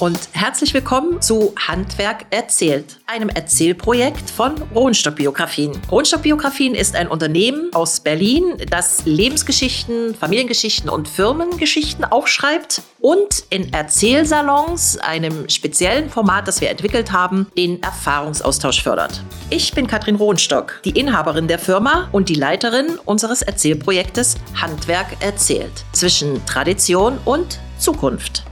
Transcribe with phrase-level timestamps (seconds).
[0.00, 5.72] und herzlich willkommen zu Handwerk erzählt, einem Erzählprojekt von Rohnstock Biografien.
[5.90, 13.72] Rohnstock Biografien ist ein Unternehmen aus Berlin, das Lebensgeschichten, Familiengeschichten und Firmengeschichten aufschreibt und in
[13.72, 19.22] Erzählsalons, einem speziellen Format, das wir entwickelt haben, den Erfahrungsaustausch fördert.
[19.50, 25.84] Ich bin Katrin Rohnstock, die Inhaberin der Firma und die Leiterin unseres Erzählprojektes Handwerk erzählt
[25.92, 28.44] zwischen Tradition und Zukunft.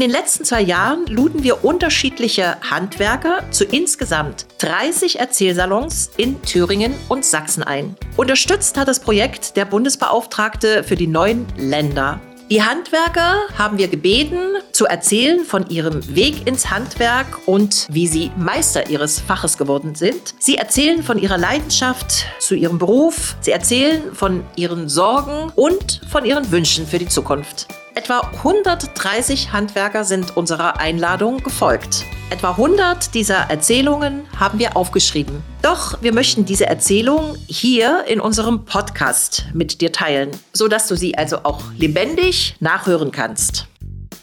[0.00, 6.94] In den letzten zwei Jahren luden wir unterschiedliche Handwerker zu insgesamt 30 Erzählsalons in Thüringen
[7.10, 7.96] und Sachsen ein.
[8.16, 12.18] Unterstützt hat das Projekt der Bundesbeauftragte für die neuen Länder.
[12.50, 18.32] Die Handwerker haben wir gebeten, zu erzählen von ihrem Weg ins Handwerk und wie sie
[18.36, 20.34] Meister ihres Faches geworden sind.
[20.40, 23.36] Sie erzählen von ihrer Leidenschaft zu ihrem Beruf.
[23.40, 27.68] Sie erzählen von ihren Sorgen und von ihren Wünschen für die Zukunft.
[27.94, 32.04] Etwa 130 Handwerker sind unserer Einladung gefolgt.
[32.30, 35.42] Etwa 100 dieser Erzählungen haben wir aufgeschrieben.
[35.62, 41.18] Doch wir möchten diese Erzählung hier in unserem Podcast mit dir teilen, sodass du sie
[41.18, 43.66] also auch lebendig nachhören kannst.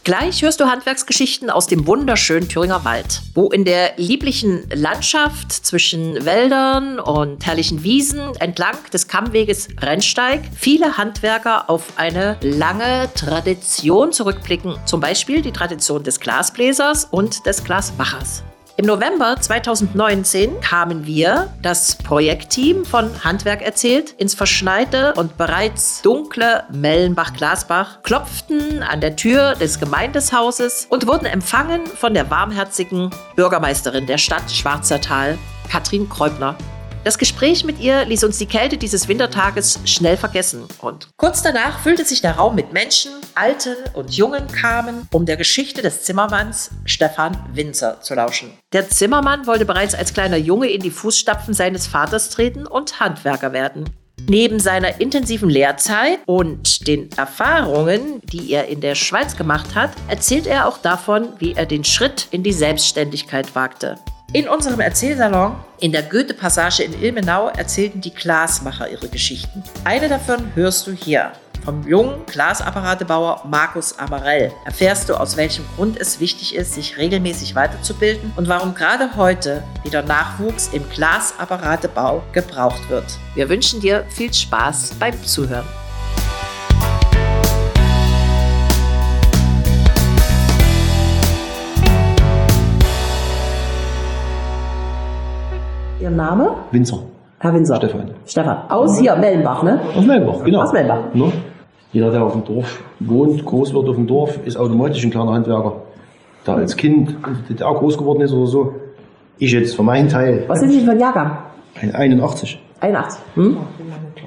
[0.08, 6.23] Gleich hörst du Handwerksgeschichten aus dem wunderschönen Thüringer Wald, wo in der lieblichen Landschaft zwischen
[6.23, 14.77] Wäldern und herrlichen Wiesen entlang des Kammweges Rennsteig viele Handwerker auf eine lange Tradition zurückblicken.
[14.86, 18.44] Zum Beispiel die Tradition des Glasbläsers und des Glasmachers.
[18.80, 26.64] Im November 2019 kamen wir, das Projektteam von Handwerk erzählt, ins verschneite und bereits dunkle
[26.72, 34.20] Mellenbach-Glasbach, klopften an der Tür des Gemeindeshauses und wurden empfangen von der warmherzigen Bürgermeisterin der
[34.20, 35.39] Stadt Schwarzertal,
[35.72, 36.55] Katrin Kräubner.
[37.08, 40.65] Das Gespräch mit ihr ließ uns die Kälte dieses Wintertages schnell vergessen.
[40.81, 45.37] Und kurz danach füllte sich der Raum mit Menschen, Alte und Jungen kamen, um der
[45.37, 48.52] Geschichte des Zimmermanns Stefan Winzer zu lauschen.
[48.73, 53.54] Der Zimmermann wollte bereits als kleiner Junge in die Fußstapfen seines Vaters treten und Handwerker
[53.54, 53.86] werden.
[54.27, 60.45] Neben seiner intensiven Lehrzeit und den Erfahrungen, die er in der Schweiz gemacht hat, erzählt
[60.45, 63.95] er auch davon, wie er den Schritt in die Selbstständigkeit wagte.
[64.33, 69.64] In unserem Erzählsalon in der Goethe-Passage in Ilmenau erzählten die Glasmacher ihre Geschichten.
[69.86, 71.32] Eine davon hörst du hier.
[71.64, 77.55] Vom jungen Glasapparatebauer Markus Amarell erfährst du, aus welchem Grund es wichtig ist, sich regelmäßig
[77.55, 83.05] weiterzubilden und warum gerade heute wieder Nachwuchs im Glasapparatebau gebraucht wird.
[83.33, 85.66] Wir wünschen dir viel Spaß beim Zuhören.
[95.99, 96.52] Ihr Name?
[96.71, 96.99] Winzer.
[97.39, 97.75] Herr Winzer.
[97.77, 98.11] Stefan.
[98.25, 98.58] Stefan.
[98.69, 99.80] Aus hier, Mellenbach, ne?
[99.95, 100.61] Aus Mellenbach, genau.
[100.61, 101.13] Aus Mellenbach.
[101.13, 101.31] Ne?
[101.91, 105.33] Jeder, der auf dem Dorf wohnt, groß wird auf dem Dorf, ist automatisch ein kleiner
[105.33, 105.73] Handwerker.
[106.45, 107.15] Der als Kind
[107.49, 108.73] in der groß geworden ist oder so.
[109.39, 110.43] Ich jetzt für meinen Teil.
[110.47, 111.37] Was sind Sie für ein Jahrgang?
[111.81, 112.59] Ein 81.
[112.80, 113.21] 81.
[113.36, 113.57] Hm?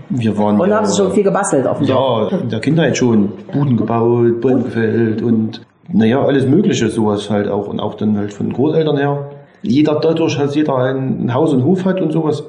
[0.09, 2.32] Wir waren Und ja, haben Sie schon viel gebastelt auf dem Dorf?
[2.32, 5.60] ja, in der Kindheit schon Buden gebaut, Bäume gefällt und
[5.92, 7.66] naja, alles Mögliche, sowas halt auch.
[7.69, 9.30] Und auch dann halt von Großeltern her.
[9.62, 12.44] Jeder dadurch, dass jeder ein Haus und Hof hat und sowas,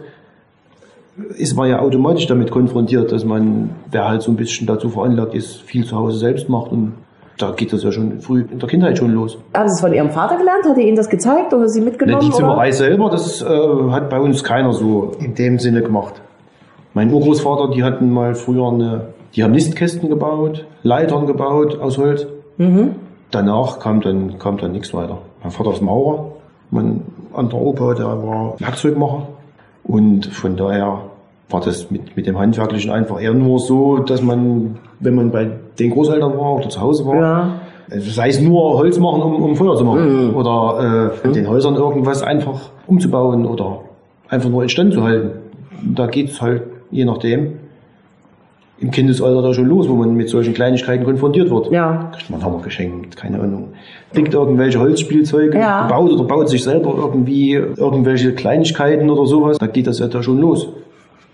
[1.37, 5.35] ist man ja automatisch damit konfrontiert, dass man, wer halt so ein bisschen dazu veranlagt
[5.35, 6.93] ist, viel zu Hause selbst macht und
[7.37, 9.37] da geht das ja schon früh in der Kindheit schon los.
[9.55, 10.63] Haben Sie es von Ihrem Vater gelernt?
[10.65, 12.21] Hat er Ihnen das gezeigt oder Sie Ne, mitgenommen?
[12.21, 12.35] die oder?
[12.37, 13.45] Zimmerei selber, das äh,
[13.89, 16.21] hat bei uns keiner so in dem Sinne gemacht.
[16.93, 22.27] Mein Urgroßvater, die hatten mal früher eine, die haben Nistkästen gebaut, Leitern gebaut aus Holz.
[22.57, 22.95] Mhm.
[23.31, 25.19] Danach kam dann, kam dann nichts weiter.
[25.41, 26.30] Mein Vater ist Maurer,
[26.71, 27.01] mein
[27.33, 29.27] anderer Opa, der war Werkzeugmacher.
[29.83, 31.01] Und von daher
[31.49, 35.49] war das mit, mit dem Handwerklichen einfach eher nur so, dass man, wenn man bei
[35.79, 37.49] den Großeltern war oder zu Hause war, Ja.
[37.89, 40.33] also sei es nur Holz machen, um, um Feuer zu machen.
[40.33, 43.79] Oder äh, in den Häusern irgendwas einfach umzubauen oder
[44.29, 45.31] einfach nur instand zu halten.
[45.93, 47.53] Da geht's halt, je nachdem,
[48.81, 51.71] im Kindesalter da schon los, wo man mit solchen Kleinigkeiten konfrontiert wird.
[51.71, 52.09] Ja.
[52.15, 53.69] Kriegt man Hammer geschenkt, keine Ahnung.
[54.13, 55.83] Kriegt irgendwelche Holzspielzeuge Ja.
[55.87, 59.57] gebaut oder baut sich selber irgendwie irgendwelche Kleinigkeiten oder sowas.
[59.59, 60.67] Da geht das ja da schon los.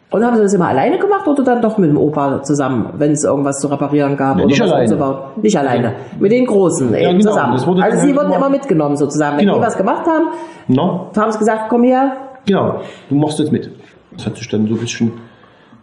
[0.10, 3.12] Und haben Sie das immer alleine gemacht oder dann doch mit dem Opa zusammen, wenn
[3.12, 4.38] es irgendwas zu reparieren gab?
[4.38, 4.84] Oder nicht was alleine.
[4.94, 5.18] umzubauen?
[5.42, 5.94] Nicht alleine.
[6.20, 7.32] Mit den Großen Ja, eben genau.
[7.32, 7.54] zusammen.
[7.54, 9.38] Also Sie halt wurden immer- mitgenommen sozusagen.
[9.38, 9.58] Wenn Genau.
[9.60, 10.28] die was gemacht haben,
[10.70, 12.14] Na, haben Sie gesagt, komm her.
[12.46, 13.70] Genau, du machst jetzt mit.
[14.16, 15.12] Das hat sich dann so ein bisschen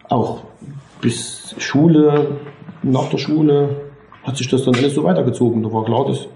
[0.08, 0.38] auch
[1.04, 2.28] bis Schule,
[2.82, 3.68] nach der Schule
[4.22, 5.62] hat sich das dann alles so weitergezogen.
[5.62, 6.26] Da war klar, dass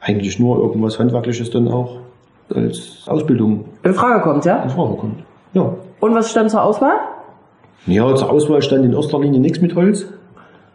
[0.00, 1.98] eigentlich nur irgendwas Handwerkliches dann auch
[2.48, 4.62] als Ausbildung In Frage kommt, ja?
[4.62, 5.22] in Frage kommt.
[5.52, 5.74] Ja.
[6.00, 6.96] Und was stand zur Auswahl?
[7.86, 10.06] Ja, zur Auswahl stand in erster Linie nichts mit Holz.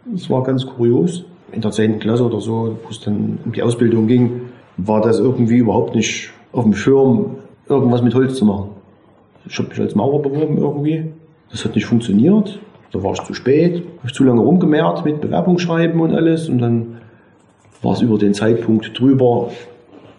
[0.06, 1.24] Das war ganz kurios.
[1.50, 1.98] In der 10.
[1.98, 4.42] Klasse oder so, wo es dann um die Ausbildung ging,
[4.76, 7.36] war das irgendwie überhaupt nicht auf dem Schirm,
[7.68, 8.70] irgendwas mit Holz zu machen.
[9.46, 11.12] Ich habe mich als Maurer beworben irgendwie.
[11.50, 12.60] Das hat nicht funktioniert.
[12.94, 16.48] Da war ich zu spät, habe ich zu lange rumgemehrt mit Bewerbungsschreiben und alles.
[16.48, 16.98] Und dann
[17.82, 19.50] war es über den Zeitpunkt drüber,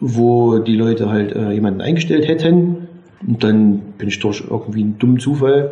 [0.01, 2.89] wo die Leute halt äh, jemanden eingestellt hätten.
[3.25, 5.71] Und dann bin ich durch irgendwie einen dummen Zufall,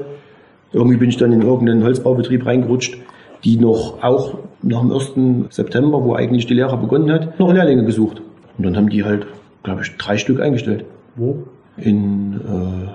[0.71, 2.97] irgendwie bin ich dann in irgendeinen Holzbaubetrieb reingerutscht,
[3.43, 5.53] die noch auch nach dem 1.
[5.53, 8.21] September, wo eigentlich die Lehre begonnen hat, noch Lehrlinge gesucht.
[8.57, 9.27] Und dann haben die halt,
[9.63, 10.85] glaube ich, drei Stück eingestellt.
[11.17, 11.43] Wo?
[11.75, 12.87] In äh,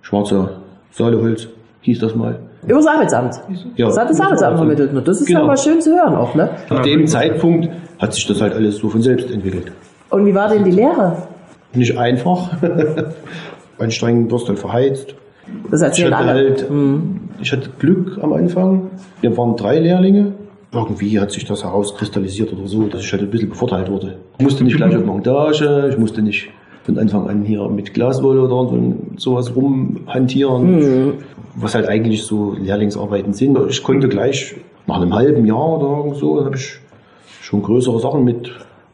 [0.00, 1.48] Schwarzer Saaleholz
[1.82, 2.38] hieß das mal.
[2.64, 3.40] Über das Arbeitsamt.
[3.76, 4.90] Ja, das hat das Arbeitsamt vermittelt.
[5.08, 5.44] Das ist Genau.
[5.44, 6.50] aber schön zu hören auch, ne?
[6.68, 7.68] Ab dem Zeitpunkt
[7.98, 9.72] hat sich das halt alles so von selbst entwickelt.
[10.10, 11.16] Und wie war denn die Lehre?
[11.74, 12.50] Nicht einfach.
[13.78, 15.14] Anstrengend, wirst halt verheizt.
[15.70, 16.48] Das Ich erzählen hatte alle.
[16.50, 16.66] halt,
[17.40, 18.90] ich hatte Glück am Anfang.
[19.20, 20.32] Wir waren drei Lehrlinge.
[20.72, 24.16] Irgendwie hat sich das herauskristallisiert oder so, dass ich halt ein bisschen bevorteilt wurde.
[24.38, 26.48] Ich musste nicht gleich auf Montage, ich musste nicht
[26.84, 31.14] von Anfang an hier mit Glaswolle oder so, sowas rumhantieren,
[31.54, 33.58] was halt eigentlich so Lehrlingsarbeiten sind.
[33.68, 34.56] Ich konnte gleich
[34.86, 36.78] nach einem halben Jahr oder so, habe ich
[37.40, 38.50] schon größere Sachen mit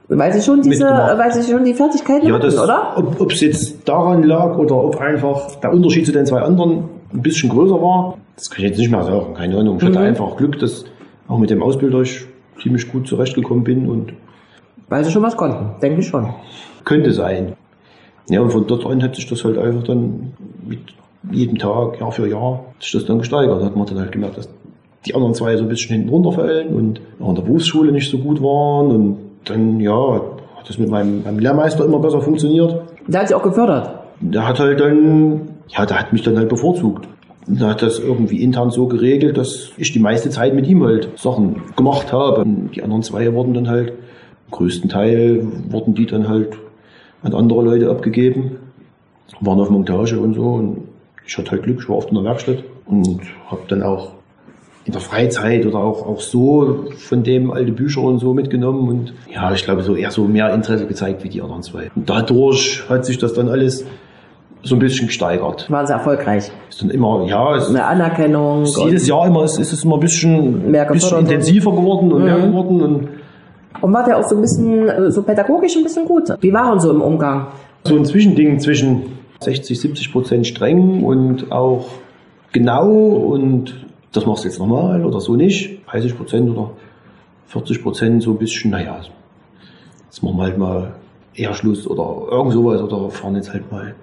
[0.09, 1.19] Weil sie schon diese, Mitgemacht.
[1.19, 2.95] weil sie schon die Fertigkeiten ja, hatten, das, oder?
[3.19, 7.23] ob es jetzt daran lag oder ob einfach der Unterschied zu den zwei anderen ein
[7.23, 9.35] bisschen größer war, das kann ich jetzt nicht mehr sagen.
[9.35, 9.79] Keine Ahnung.
[9.79, 10.05] Ich hatte Mhm.
[10.05, 10.85] einfach Glück, dass
[11.27, 12.27] auch mit dem Ausbilder ich
[12.63, 14.13] ziemlich gut zurechtgekommen bin und
[14.89, 16.29] Weil sie schon was konnten, denke ich schon.
[16.85, 17.55] könnte sein.
[18.29, 20.33] Ja, und von dort an hat sich das halt einfach dann
[20.67, 20.81] mit
[21.31, 23.61] jedem Tag, Jahr für Jahr, hat sich das dann gesteigert.
[23.61, 24.49] Da hat man dann halt gemerkt, dass
[25.07, 28.19] die anderen zwei so ein bisschen hinten runterfallen und auch in der Berufsschule nicht so
[28.19, 28.91] gut waren.
[28.91, 30.15] Und dann, ja,
[30.57, 32.83] hat das mit meinem, meinem Lehrmeister immer besser funktioniert.
[33.07, 33.91] Da hat sie auch gefördert.
[34.21, 37.09] Der hat halt dann, ja, der hat mich dann halt bevorzugt.
[37.47, 41.09] Der hat das irgendwie intern so geregelt, dass ich die meiste Zeit mit ihm halt
[41.17, 42.43] Sachen gemacht habe.
[42.43, 46.59] Und die anderen zwei wurden dann halt, im größten Teil wurden die dann halt
[47.23, 48.57] an andere Leute abgegeben,
[49.41, 50.43] waren auf Montage und so.
[50.43, 50.79] Und
[51.27, 53.21] ich hatte halt Glück, ich war oft in der Werkstatt und
[53.51, 54.13] habe dann auch
[54.85, 59.13] in der Freizeit oder auch, auch so von dem alte Bücher und so mitgenommen und
[59.31, 61.91] ja, ich glaube so eher so mehr Interesse gezeigt wie die anderen zwei.
[61.95, 63.85] Und dadurch hat sich das dann alles
[64.63, 65.71] so ein bisschen gesteigert.
[65.71, 66.51] Waren sie erfolgreich.
[66.71, 68.63] Ist dann immer, ja, es Eine Anerkennung.
[68.63, 72.25] ist jedes Jahr immer, es ist es immer ein bisschen, Mehr bisschen intensiver geworden und
[72.25, 72.43] mehr Mhm.
[72.51, 73.09] geworden und
[73.81, 76.25] Und war der auch so ein bisschen, äh, so pädagogisch ein bisschen gut?
[76.41, 77.47] Wie waren so im Umgang?
[77.85, 81.87] so ein Zwischending zwischen 60, 70 Prozent streng und auch
[82.53, 85.81] genau und das machst du jetzt normal oder so nicht.
[85.87, 86.71] 30 Prozent oder
[87.47, 89.01] 40 Prozent so ein bisschen, naja,
[90.05, 90.93] jetzt machen wir halt mal
[91.35, 93.95] eher Schluss oder irgend sowas oder fahren jetzt halt mal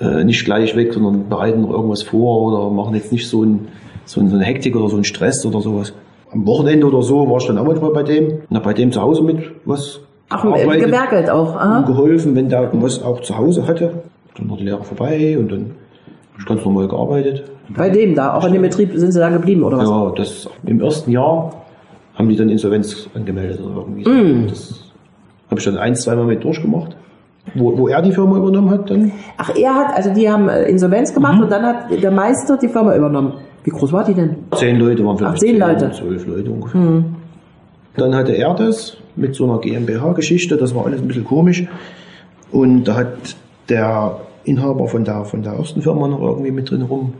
[0.00, 3.68] äh, nicht gleich weg, sondern bereiten noch irgendwas vor oder machen jetzt nicht so ein,
[4.04, 5.92] so ein, so eine Hektik oder so einen Stress oder sowas.
[6.32, 9.00] Am Wochenende oder so war ich dann auch manchmal bei dem, hab bei dem zu
[9.02, 11.54] Hause mit was Ach, gearbeitet gewerkelt auch.
[11.54, 11.80] und Aha.
[11.82, 13.90] geholfen, wenn der was auch zu Hause hatte.
[14.36, 15.72] Dann war die Lehre vorbei und dann
[16.34, 17.44] hab ich ganz normal gearbeitet.
[17.76, 19.88] Bei dem da, auch in dem Betrieb sind sie da geblieben, oder was?
[19.88, 21.52] Ja, das im ersten Jahr
[22.14, 24.08] haben die dann Insolvenz angemeldet oder irgendwie.
[24.08, 24.46] Mm.
[24.48, 24.84] Das
[25.50, 26.96] habe ich dann ein, zweimal mit durchgemacht.
[27.54, 29.10] Wo, wo er die Firma übernommen hat dann.
[29.36, 31.42] Ach, er hat, also die haben äh, Insolvenz gemacht Mhm.
[31.44, 33.32] und dann hat der Meister die Firma übernommen.
[33.64, 34.36] Wie groß war die denn?
[34.56, 35.34] Zehn Leute waren vielleicht.
[35.34, 35.86] Ach, zehn Leute.
[35.86, 35.92] Hm.
[35.92, 37.04] Zwölf Leute ungefähr.
[37.96, 40.56] Dann hatte er das mit so einer GmbH-Geschichte.
[40.56, 41.64] Das war alles ein bisschen komisch.
[42.50, 43.36] Und da hat
[43.68, 47.12] der Inhaber von der, von der ersten Firma noch irgendwie mit drin rum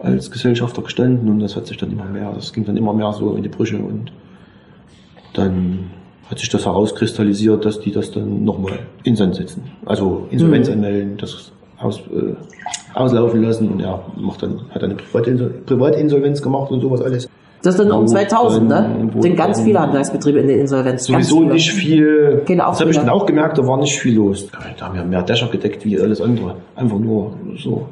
[0.00, 1.28] als Gesellschafter gestanden.
[1.28, 3.48] Und das hat sich dann immer mehr, das ging dann immer mehr so in die
[3.48, 3.76] Brüche.
[3.76, 4.12] Und
[5.34, 5.90] dann
[6.28, 9.64] hat sich das herauskristallisiert, dass die das dann nochmal Insand setzen.
[9.84, 12.34] Also Insolvenz anmelden, das aus, äh,
[12.94, 13.68] auslaufen lassen.
[13.68, 17.28] Und er macht dann, hat dann eine Privatinsol Privatinsolvenz gemacht und sowas alles.
[17.62, 19.22] Das ist dann um Wo 2000, dann- ne?
[19.22, 21.04] Sind ganz viele Handwerksbetriebe in der Insolvenz.
[21.04, 22.42] Sowieso nicht viel.
[22.46, 24.48] Keine das habe ich dann auch gemerkt, da war nicht viel los.
[24.78, 26.56] Da haben wir mehr Dächer gedeckt wie alles andere.
[26.76, 27.86] Einfach nur so.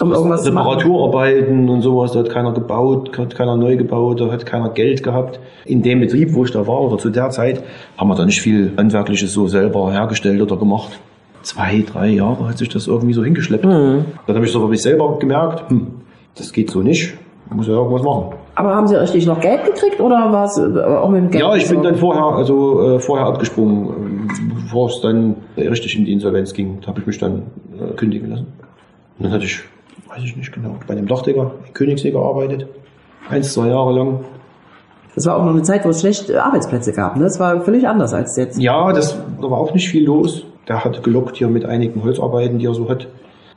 [0.00, 0.44] Um irgendwas.
[0.46, 5.02] Reparaturarbeiten und sowas, da hat keiner gebaut, hat keiner neu gebaut, da hat keiner Geld
[5.02, 5.38] gehabt.
[5.64, 7.62] In dem Betrieb, wo ich da war oder zu der Zeit,
[7.96, 10.98] haben wir da nicht viel Handwerkliches so selber hergestellt oder gemacht.
[11.44, 13.66] Zwei, drei Jahre hat sich das irgendwie so hingeschleppt.
[13.66, 14.06] Mhm.
[14.26, 15.88] Dann habe ich so für mich selber gemerkt, hm,
[16.36, 17.14] das geht so nicht,
[17.46, 18.34] ich muss ja irgendwas machen.
[18.54, 21.42] Aber haben sie richtig noch Geld gekriegt oder war es äh, auch mit dem Geld?
[21.42, 21.82] Ja, ich bin so?
[21.82, 26.88] dann vorher, also äh, vorher abgesprungen, bevor es dann richtig in die Insolvenz ging, da
[26.88, 27.42] habe ich mich dann
[27.78, 28.46] äh, kündigen lassen.
[29.18, 29.60] Und dann hatte ich,
[30.08, 32.66] weiß ich nicht genau, bei einem Dachdecker in Königssee gearbeitet.
[33.28, 34.20] Eins, zwei Jahre lang.
[35.14, 37.16] Das war auch noch eine Zeit, wo es schlecht Arbeitsplätze gab.
[37.16, 37.24] Ne?
[37.24, 38.60] Das war völlig anders als jetzt.
[38.60, 40.44] Ja, das, da war auch nicht viel los.
[40.68, 43.06] Der hat gelockt hier mit einigen Holzarbeiten, die er so hat.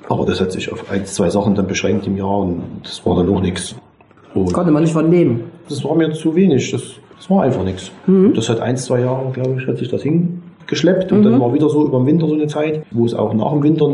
[0.09, 3.15] Aber das hat sich auf ein, zwei Sachen dann beschränkt im Jahr und das war
[3.15, 3.75] dann auch nichts.
[4.33, 5.45] Und Konnte man nicht von leben.
[5.69, 6.71] das war mir zu wenig.
[6.71, 6.81] Das,
[7.15, 7.91] das war einfach nichts.
[8.35, 11.11] Das hat ein, zwei Jahre, glaube ich, hat sich das hingeschleppt.
[11.11, 13.51] Und dann war wieder so über den Winter so eine Zeit, wo es auch nach
[13.51, 13.87] dem Winter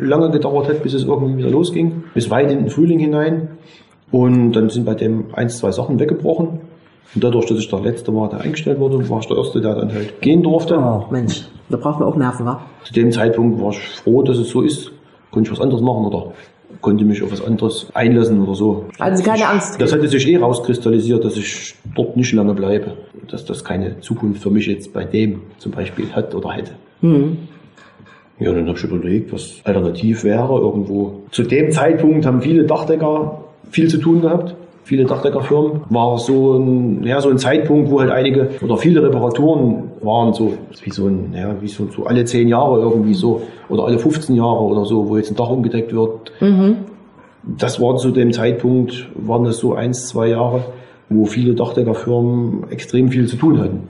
[0.00, 2.04] lange gedauert hat, bis es irgendwie wieder losging.
[2.14, 3.48] Bis weit in den Frühling hinein.
[4.10, 6.60] Und dann sind bei dem ein, zwei Sachen weggebrochen.
[7.14, 9.74] Und dadurch, dass ich der Letzte war, der eingestellt wurde, war ich der Erste, der
[9.74, 10.78] dann halt gehen durfte.
[10.78, 12.60] Oh, Mensch, da braucht man auch Nerven, wa?
[12.84, 14.90] Zu dem Zeitpunkt war ich froh, dass es so ist.
[15.30, 16.32] Konnte ich was anderes machen oder
[16.80, 18.84] konnte mich auf was anderes einlassen oder so.
[19.00, 19.80] Hatten Sie keine Angst?
[19.80, 22.92] Das hatte sich eh rauskristallisiert, dass ich dort nicht lange bleibe.
[23.30, 26.72] Dass das keine Zukunft für mich jetzt bei dem zum Beispiel hat oder hätte.
[27.02, 31.22] Ja, dann habe ich überlegt, was alternativ wäre irgendwo.
[31.30, 34.54] Zu dem Zeitpunkt haben viele Dachdecker viel zu tun gehabt.
[34.88, 35.82] Viele Dachdeckerfirmen.
[35.90, 40.54] War so ein, ja, so ein Zeitpunkt, wo halt einige oder viele Reparaturen waren so,
[40.82, 44.34] wie so ein, ja, wie so, so alle zehn Jahre irgendwie so, oder alle 15
[44.34, 46.32] Jahre oder so, wo jetzt ein Dach umgedeckt wird.
[47.58, 50.64] Das war zu dem Zeitpunkt, waren das so eins, zwei Jahre,
[51.10, 53.88] wo viele Dachdeckerfirmen extrem viel zu tun hatten.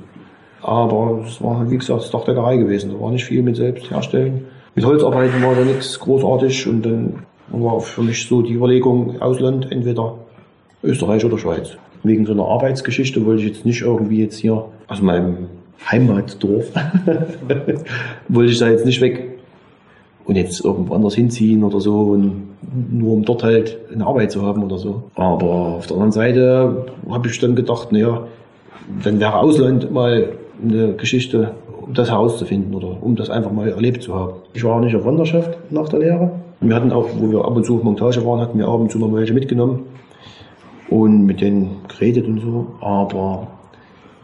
[0.62, 2.90] Aber es war, halt, wie gesagt, das Dachdeckerei gewesen.
[2.93, 4.47] Da war nicht viel mit selbst herstellen.
[4.75, 7.12] Mit Holzarbeiten war da nichts großartig und dann
[7.52, 10.14] war für mich so die Überlegung, Ausland, entweder
[10.82, 11.76] Österreich oder Schweiz.
[12.02, 15.49] Wegen so einer Arbeitsgeschichte wollte ich jetzt nicht irgendwie jetzt hier aus meinem
[15.90, 16.70] Heimatdorf,
[18.28, 19.38] wollte ich da jetzt nicht weg
[20.25, 22.49] und jetzt irgendwo anders hinziehen oder so und
[22.92, 25.04] nur um dort halt eine Arbeit zu haben oder so.
[25.14, 28.26] Aber auf der anderen Seite habe ich dann gedacht, naja,
[29.02, 30.32] dann wäre Ausland mal
[30.62, 34.35] eine Geschichte, um das herauszufinden oder um das einfach mal erlebt zu haben.
[34.52, 36.30] Ich war auch nicht auf Wanderschaft nach der Lehre.
[36.61, 38.90] Wir hatten auch, wo wir ab und zu auf Montage waren, hatten wir ab und
[38.90, 39.85] zu noch welche mitgenommen
[40.90, 42.66] und mit denen geredet und so.
[42.80, 43.49] Aber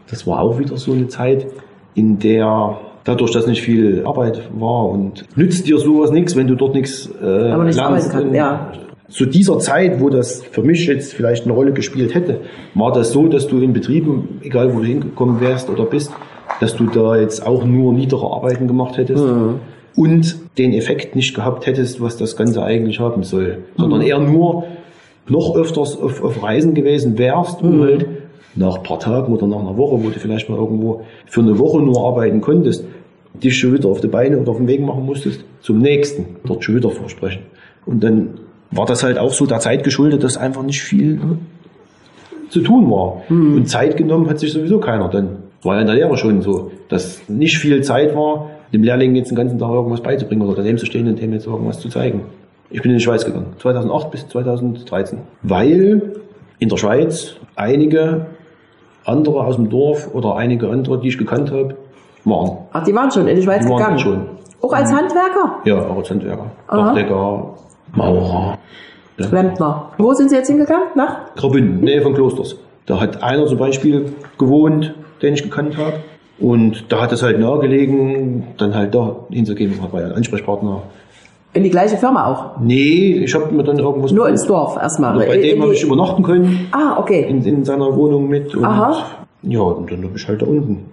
[0.09, 1.47] das war auch wieder so eine Zeit,
[1.93, 6.55] in der dadurch, dass nicht viel Arbeit war und nützt dir sowas nichts, wenn du
[6.55, 8.11] dort nichts äh, Aber nicht lernst.
[8.11, 8.71] kann, Und ja.
[9.07, 12.41] Zu dieser Zeit, wo das für mich jetzt vielleicht eine Rolle gespielt hätte,
[12.73, 16.11] war das so, dass du in Betrieben, egal wo du hingekommen wärst oder bist,
[16.59, 19.23] dass du da jetzt auch nur niedere Arbeiten gemacht hättest
[19.95, 24.65] und den Effekt nicht gehabt hättest, was das Ganze eigentlich haben soll, sondern eher nur
[25.27, 28.07] noch öfters auf, auf Reisen gewesen wärst, um halt
[28.55, 31.57] nach ein paar Tagen oder nach einer Woche, wo du vielleicht mal irgendwo für eine
[31.59, 32.85] Woche nur arbeiten konntest,
[33.33, 36.63] dich schon wieder auf die Beine oder auf den Weg machen musstest, zum nächsten, dort
[36.63, 37.41] schon wieder vorsprechen.
[37.85, 38.39] Und dann
[38.71, 41.19] war das halt auch so der Zeit geschuldet, dass einfach nicht viel
[42.49, 43.23] zu tun war.
[43.55, 45.09] Und Zeit genommen hat sich sowieso keiner.
[45.09, 49.15] Dann war ja in der Lehre schon so, dass nicht viel Zeit war, dem Lehrling
[49.15, 51.89] jetzt den ganzen Tag irgendwas beizubringen oder daneben zu stehen und dem jetzt irgendwas zu
[51.89, 52.21] zeigen.
[52.69, 56.13] Ich bin in die Schweiz gegangen, 2008 bis 2013, weil
[56.59, 58.25] in der Schweiz einige
[59.05, 61.75] andere aus dem Dorf oder einige andere, die ich gekannt habe,
[62.23, 62.57] waren.
[62.73, 63.99] Ach, die waren schon in die Schweiz Die waren gegangen.
[63.99, 64.21] schon.
[64.61, 65.59] Auch als Handwerker?
[65.65, 66.45] Ja, auch als Handwerker.
[66.67, 67.53] Dachdecker,
[67.93, 68.57] Maurer.
[69.17, 69.83] Ja.
[69.97, 70.87] Wo sind Sie jetzt hingegangen?
[70.95, 71.35] Nach?
[71.35, 72.57] Graubünden, Nähe von Klosters.
[72.85, 75.93] Da hat einer zum Beispiel gewohnt, den ich gekannt habe.
[76.39, 79.73] Und da hat es halt nahegelegen, dann halt da hinzugehen.
[79.81, 80.81] Das war ja ein Ansprechpartner.
[81.55, 82.59] In die gleiche Firma auch?
[82.61, 84.11] Nee, ich habe mir dann irgendwas...
[84.11, 85.13] Nur ins Dorf erstmal.
[85.13, 87.25] Also bei In dem habe ich übernachten können, Ah, okay.
[87.29, 88.53] in, in seiner Wohnung mit.
[88.53, 88.93] Und Aha.
[89.41, 90.85] Ja, und dann habe ich halt da unten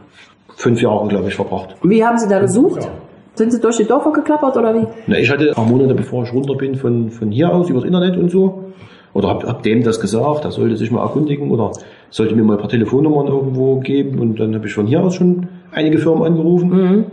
[0.54, 1.74] fünf Jahre, glaube ich, verbracht.
[1.82, 2.88] Wie haben Sie da gesucht?
[3.34, 4.86] Sind Sie durch die Dörfer geklappert oder wie?
[5.08, 7.82] Na, ich hatte ein paar Monate, bevor ich runter bin, von, von hier aus übers
[7.82, 8.66] Internet und so.
[9.14, 11.72] Oder hab, hab dem das gesagt, er sollte sich mal erkundigen oder
[12.10, 14.20] sollte mir mal ein paar Telefonnummern irgendwo geben.
[14.20, 17.04] Und dann habe ich von hier aus schon einige Firmen angerufen.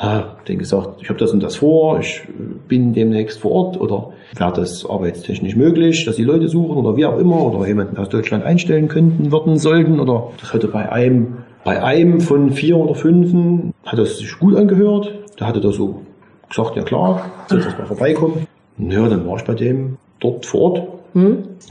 [0.00, 3.80] Na, denen gesagt, ich habe das und das vor, ich äh, bin demnächst vor Ort
[3.80, 7.96] oder wäre das arbeitstechnisch möglich, dass die Leute suchen oder wie auch immer oder jemanden
[7.96, 12.76] aus Deutschland einstellen könnten, würden, sollten oder das hatte bei einem, bei einem von vier
[12.76, 15.12] oder fünfen hat das sich gut angehört.
[15.40, 16.02] Der hatte da so
[16.48, 18.46] gesagt, ja klar, soll das mal vorbeikommen.
[18.78, 20.82] Ja, dann war ich bei dem dort vor Ort,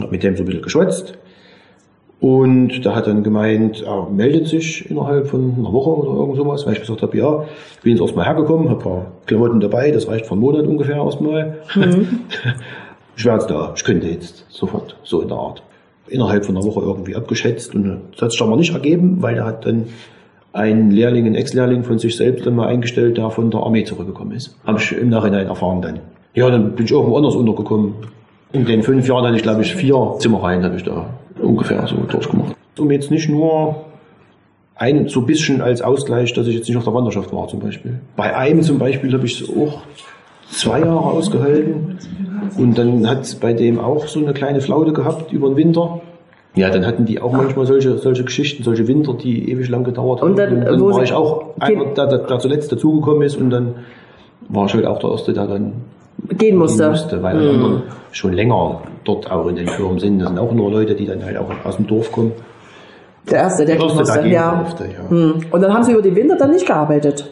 [0.01, 1.17] hab mit dem so ein bisschen geschwätzt.
[2.19, 6.65] Und der hat dann gemeint, er meldet sich innerhalb von einer Woche oder irgend sowas,
[6.65, 7.45] weil ich gesagt habe, ja,
[7.75, 10.65] ich bin jetzt erstmal hergekommen, habe ein paar Klamotten dabei, das reicht für einen Monat
[10.65, 11.57] ungefähr erstmal.
[13.15, 15.61] ich wäre jetzt da, ich könnte jetzt sofort, so in der Art.
[16.07, 19.45] Innerhalb von einer Woche irgendwie abgeschätzt und das hat sich aber nicht ergeben, weil er
[19.45, 19.85] hat dann
[20.53, 24.31] einen Lehrling, einen Ex-Lehrling von sich selbst dann mal eingestellt, der von der Armee zurückgekommen
[24.31, 24.57] ist.
[24.65, 25.99] Habe ich im Nachhinein erfahren dann.
[26.33, 27.93] Ja, dann bin ich irgendwo anders untergekommen.
[28.53, 31.07] In den fünf Jahren hatte ich, glaube ich, vier Zimmereien habe ich da
[31.41, 32.55] ungefähr so durchgemacht.
[32.79, 33.75] Um jetzt nicht nur
[34.75, 37.59] ein so ein bisschen als Ausgleich, dass ich jetzt nicht auf der Wanderschaft war zum
[37.59, 37.99] Beispiel.
[38.15, 39.81] Bei einem zum Beispiel habe ich es auch
[40.51, 41.97] zwei Jahre ausgehalten
[42.57, 46.01] und dann hat es bei dem auch so eine kleine Flaute gehabt über den Winter.
[46.55, 50.21] Ja, dann hatten die auch manchmal solche, solche Geschichten, solche Winter, die ewig lang gedauert
[50.21, 50.31] haben.
[50.31, 53.49] Und dann, wo war sie- ich auch einer, der, der, der zuletzt dazugekommen ist und
[53.51, 53.75] dann
[54.49, 55.73] war ich halt auch der Erste, der dann
[56.37, 56.89] Gehen musste.
[56.89, 60.19] musste weil alle anderen schon länger dort auch in den Firmen sind.
[60.19, 62.31] Das sind auch nur Leute, die dann halt auch aus dem Dorf kommen.
[63.29, 64.21] Der erste, der Erste, gehen musste.
[64.21, 64.55] der Ja.
[64.55, 65.09] durfte, ja.
[65.09, 65.33] Hm.
[65.51, 67.29] Und dann haben sie über die Winter dann nicht gearbeitet.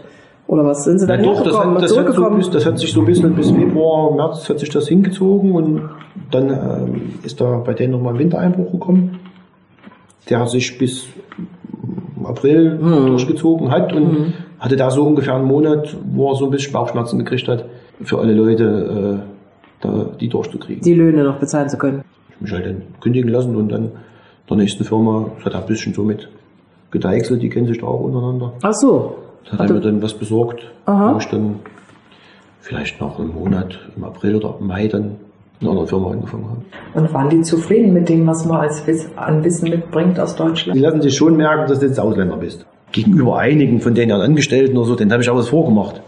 [0.47, 0.83] Oder was?
[0.83, 3.33] Sind sie dann doch, das hat, das, hat so, das hat sich so ein bisschen
[3.33, 5.89] bis Februar, März hat sich das hingezogen und
[6.29, 9.19] dann ähm, ist da bei denen nochmal ein Wintereinbruch gekommen,
[10.29, 11.07] der sich bis
[12.23, 13.07] April Hm.
[13.07, 17.17] durchgezogen hat und hatte da so ungefähr einen Monat, wo er so ein bisschen Bauchschmerzen
[17.19, 17.65] gekriegt hat,
[18.03, 20.83] für alle Leute äh, da, die durchzukriegen.
[20.83, 22.03] die Löhne noch bezahlen zu können.
[22.29, 23.91] Ich mich halt dann kündigen lassen und dann
[24.49, 26.29] der nächsten Firma, das hat er ein bisschen so mit
[26.91, 28.53] gedeichselt, die kennen sich da auch untereinander.
[28.61, 29.15] Ach so.
[29.49, 31.13] Das hat er mir dann was besorgt, Aha.
[31.13, 31.59] wo ich dann
[32.61, 35.17] vielleicht nach einem Monat im April oder Mai dann
[35.59, 36.61] in einer anderen Firma angefangen habe.
[36.99, 40.77] Und waren die zufrieden mit dem, was man als Wiss an Wissen mitbringt aus Deutschland?
[40.77, 42.65] Die lassen sich schon merken, dass du jetzt Ausländer bist.
[42.91, 46.01] Gegenüber einigen von den Angestellten oder so, denen habe ich auch was vorgemacht.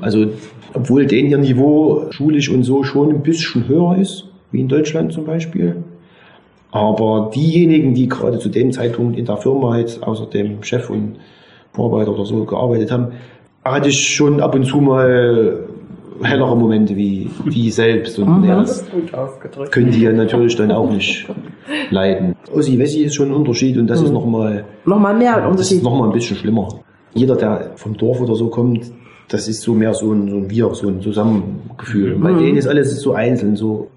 [0.00, 0.26] Also,
[0.74, 5.12] obwohl den ihr Niveau schulisch und so schon ein bisschen höher ist, wie in Deutschland
[5.12, 5.76] zum Beispiel.
[6.72, 11.16] Aber diejenigen, die gerade zu dem Zeitpunkt in der Firma jetzt außer dem Chef und
[11.72, 13.08] Vorarbeiter oder so gearbeitet haben,
[13.64, 15.64] hatte ich schon ab und zu mal
[16.22, 18.18] hellere Momente wie die selbst.
[18.18, 19.72] Und ja, das Gut ausgedrückt.
[19.72, 21.26] können die ja natürlich dann auch nicht
[21.90, 22.36] leiden.
[22.54, 25.82] Ossi Wessi ist schon ein Unterschied und das ist nochmal Nochmal mehr das ist Unterschied.
[25.82, 26.68] noch mal ein bisschen schlimmer.
[27.14, 28.90] Jeder, der vom Dorf oder so kommt,
[29.30, 32.16] das ist so mehr so ein, so ein Wir, so ein Zusammengefühl.
[32.16, 33.88] Bei denen ist alles so einzeln, so,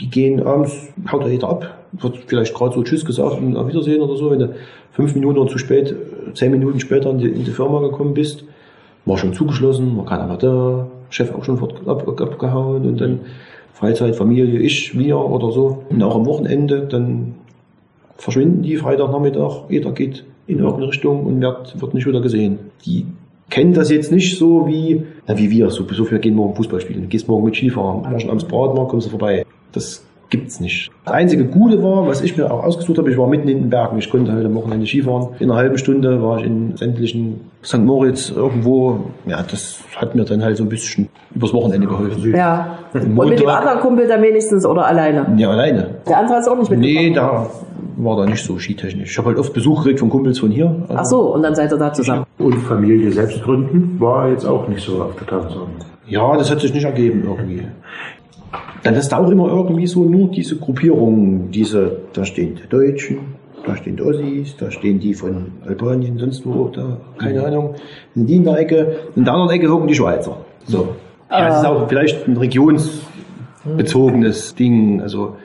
[0.00, 3.68] die gehen abends, haut da jeder ab, wird vielleicht gerade so Tschüss gesagt und auf
[3.68, 4.54] Wiedersehen oder so, wenn du
[4.90, 5.94] fünf Minuten zu spät,
[6.34, 8.42] zehn Minuten später in die, in die Firma gekommen bist,
[9.06, 13.00] war schon zugeschlossen, war keiner mehr da, Chef auch schon fort ab, ab, abgehauen und
[13.00, 13.20] dann
[13.72, 15.84] Freizeit, Familie, ich, wir oder so.
[15.88, 17.36] Und auch am Wochenende, dann
[18.16, 22.58] verschwinden die Freitagnachmittag, jeder geht in irgendeine Richtung und wird, wird nicht wieder gesehen.
[22.84, 23.06] Die
[23.50, 26.80] kennen das jetzt nicht so wie, na, wie wir, so, so viel gehen morgen Fußball
[26.80, 29.44] spielen, gehst morgen mit Skifahren, morgen abends Bratmarkt, kommst du vorbei.
[29.72, 30.90] Das gibt's nicht.
[31.04, 33.70] Das einzige Gute war, was ich mir auch ausgesucht habe, ich war mitten in den
[33.70, 35.28] Bergen, ich konnte halt am Wochenende Skifahren.
[35.40, 37.78] In einer halben Stunde war ich in sämtlichen St.
[37.78, 42.34] Moritz irgendwo, ja, das hat mir dann halt so ein bisschen übers Wochenende geholfen.
[42.34, 42.78] Ja.
[42.94, 45.26] Und mit dem anderen Kumpel dann wenigstens oder alleine?
[45.36, 45.96] Ja, alleine.
[46.08, 47.08] Der andere ist auch nicht mitgekommen?
[47.08, 47.46] Nee, da
[47.96, 49.10] war da nicht so skitechnisch.
[49.10, 50.74] Ich habe halt oft Besuch gekriegt von Kumpels von hier.
[50.88, 52.24] Ach so, und dann seid ihr da zusammen.
[52.38, 55.76] Und Familie selbst gründen war jetzt auch nicht so auf der Tagesordnung.
[56.06, 57.62] Ja, das hat sich nicht ergeben irgendwie.
[58.82, 63.18] Dann hast du auch immer irgendwie so nur diese Gruppierungen, diese, da stehen die Deutschen,
[63.66, 67.74] da stehen die Ossis, da stehen die von Albanien, sonst wo, da, keine Ahnung.
[68.14, 70.38] In die in der Ecke, in der anderen Ecke hocken die Schweizer.
[70.66, 70.94] So.
[71.30, 75.36] Ja, das ist auch vielleicht ein regionsbezogenes Ding, also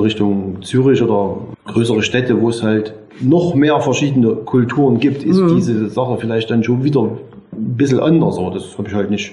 [0.00, 5.88] Richtung Zürich oder größere Städte, wo es halt noch mehr verschiedene Kulturen gibt, ist diese
[5.88, 7.18] Sache vielleicht dann schon wieder ein
[7.52, 9.32] bisschen anders, aber das habe ich halt nicht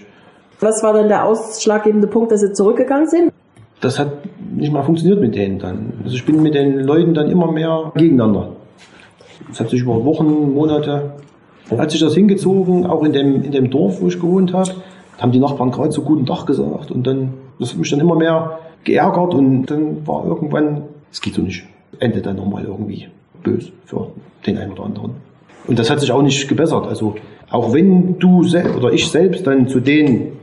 [0.59, 3.31] Was war dann der ausschlaggebende Punkt, dass sie zurückgegangen sind?
[3.81, 4.11] Das hat
[4.55, 5.93] nicht mal funktioniert mit denen dann.
[6.03, 8.49] Also ich bin mit den Leuten dann immer mehr gegeneinander.
[9.49, 11.13] Das hat sich über Wochen, Monate,
[11.69, 14.71] hat sich das hingezogen, auch in dem, in dem Dorf, wo ich gewohnt habe.
[15.17, 17.99] Da haben die Nachbarn gerade so guten Tag gesagt und dann, das hat mich dann
[17.99, 21.65] immer mehr geärgert und dann war irgendwann, es geht so nicht,
[21.99, 23.07] endet dann nochmal irgendwie
[23.43, 24.09] böse für
[24.45, 25.11] den einen oder anderen.
[25.67, 26.85] Und das hat sich auch nicht gebessert.
[26.87, 27.15] Also
[27.49, 28.45] auch wenn du
[28.77, 30.33] oder ich selbst dann zu denen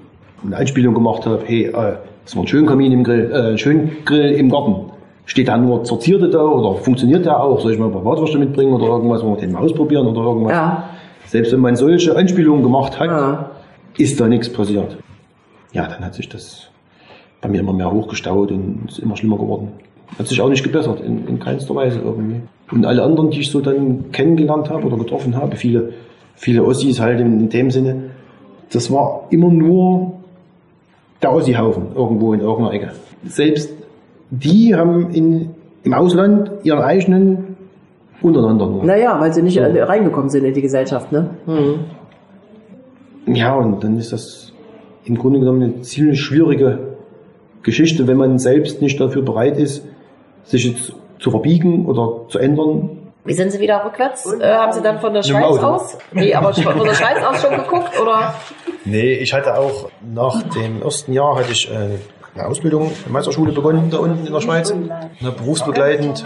[0.45, 4.33] eine Einspielung gemacht habe, hey, äh, es war ein Schönkamin im Grill, äh, ein Schöngrill
[4.33, 4.91] im Garten.
[5.25, 7.61] Steht da nur sortierte da oder funktioniert der auch?
[7.61, 10.21] Soll ich mal ein paar Bratwürste mitbringen oder irgendwas, wollen wir den mal ausprobieren oder
[10.21, 10.53] irgendwas?
[10.53, 10.85] Ja.
[11.27, 13.51] Selbst wenn man solche Einspielungen gemacht hat, Ja.
[13.97, 14.97] ist da nichts passiert.
[15.73, 16.69] Ja, dann hat sich das
[17.41, 19.69] bei mir immer mehr hochgestaut und ist immer schlimmer geworden.
[20.19, 22.41] Hat sich auch nicht gebessert, in, in keinster Weise irgendwie.
[22.71, 25.93] Und alle anderen, die ich so dann kennengelernt habe oder getroffen habe, viele,
[26.35, 28.11] viele Ossis halt in, in dem Sinne,
[28.73, 30.13] das war immer nur
[31.23, 32.93] der Ossi-Haufen irgendwo in irgendeiner Ecke.
[33.25, 33.71] Selbst
[34.31, 35.51] die haben in,
[35.85, 37.57] im Ausland ihren eigenen
[38.23, 38.85] untereinander nur.
[38.85, 41.31] Naja, weil sie nicht äh, reingekommen sind in die Gesellschaft, ne?
[41.47, 43.35] Hm.
[43.35, 44.53] Ja, und dann ist das
[45.05, 46.79] im Grunde genommen eine ziemlich schwierige
[47.63, 49.85] Geschichte, wenn man selbst nicht dafür bereit ist,
[50.45, 52.91] sich jetzt zu verbiegen oder zu ändern.
[53.25, 54.27] Wie sind Sie wieder rückwärts?
[54.33, 55.97] Äh, haben Sie dann von der Schweiz aus?
[56.13, 58.35] Nee, aber von der Schweiz aus schon geguckt, oder?
[58.85, 61.99] Nee, ich hatte auch nach dem ersten Jahr hatte ich äh,
[62.35, 66.25] eine Ausbildung in der Meisterschule begonnen, da unten in der Schweiz, ne, berufsbegleitend.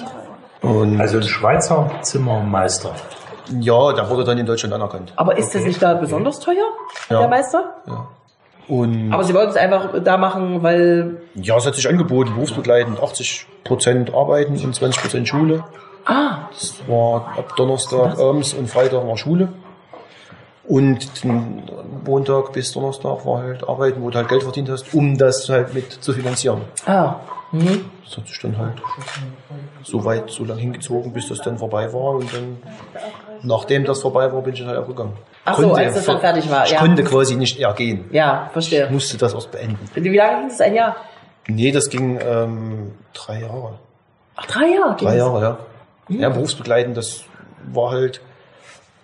[0.63, 2.93] Und Also ein Schweizer Zimmermeister.
[3.61, 5.13] ja, der wurde dann in Deutschland anerkannt.
[5.17, 6.65] Aber ist das nicht da besonders teuer,
[7.11, 7.19] Ja.
[7.21, 7.75] der Meister?
[8.69, 11.19] Und Aber sie wollten es einfach da machen, weil.
[11.35, 15.63] ja, es hat sich angeboten, berufsbegleitend 80 Prozent arbeiten und 20 Prozent Schule.
[16.07, 19.49] Ah, Das war ab Donnerstag abends und Freitag war Schule.
[20.69, 21.09] Und
[22.05, 25.75] Montag bis Donnerstag war halt arbeiten, wo du halt Geld verdient hast, um das halt
[25.75, 26.62] mit zu finanzieren.
[26.87, 27.16] Ah.
[27.53, 27.85] Mhm.
[28.05, 28.75] Das hat sich dann halt
[29.85, 32.14] so weit, so lang hingezogen, bis das dann vorbei war.
[32.16, 32.59] Und dann,
[33.42, 35.12] nachdem das vorbei war, bin ich dann halt auch gegangen.
[35.45, 36.79] Ach so, als das dann fertig war, Ich ja.
[36.81, 38.09] konnte quasi nicht eher gehen.
[38.11, 38.90] Ja, Ich verstehe.
[38.90, 39.79] musste das erst beenden.
[39.95, 40.61] Wie lange ging das?
[40.61, 40.97] Ein Jahr?
[41.47, 43.75] Nee, das ging ähm, drei Jahre.
[44.35, 45.16] Ach, drei Jahre Drei das.
[45.19, 45.59] Jahre,
[46.09, 46.23] ja.
[46.23, 47.25] Ja, berufsbegleitend, das
[47.73, 48.21] war halt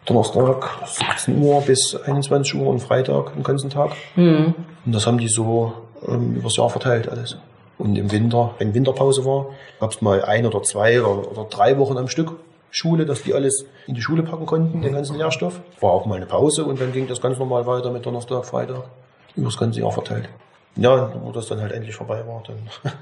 [0.06, 3.92] Donnerstag 16 Uhr bis 21 Uhr und Freitag den ganzen Tag.
[4.16, 4.54] Mhm.
[4.84, 5.74] Und das haben die so
[6.06, 7.36] ähm, übers Jahr verteilt alles.
[7.78, 9.46] Und im Winter, wenn Winterpause war,
[9.80, 12.32] gab es mal ein oder zwei oder, oder drei Wochen am Stück
[12.70, 15.60] Schule, dass die alles in die Schule packen konnten, den ganzen Lehrstoff.
[15.80, 18.84] War auch mal eine Pause und dann ging das ganz normal weiter mit Donnerstag, Freitag,
[19.36, 20.28] übers ganze Jahr verteilt.
[20.76, 22.56] Ja, wo das dann halt endlich vorbei war, dann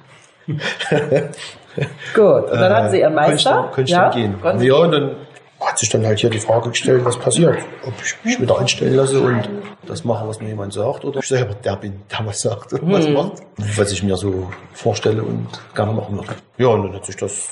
[2.14, 2.50] Gut.
[2.50, 3.50] Und dann hatten Sie Ihren ich Meister.
[3.50, 4.08] dann, konnte ich ja?
[4.10, 4.62] dann gehen.
[4.66, 5.16] Ja, und dann
[5.60, 7.58] hat sich dann halt hier die Frage gestellt, was passiert.
[7.86, 9.48] Ob ich mich wieder anstellen lasse und
[9.86, 12.90] das mache, was mir jemand sagt, oder ich selber der bin, der was sagt und
[12.92, 13.42] was macht.
[13.76, 16.28] Was ich mir so vorstelle und gerne machen würde.
[16.58, 17.50] Ja, und dann hat sich das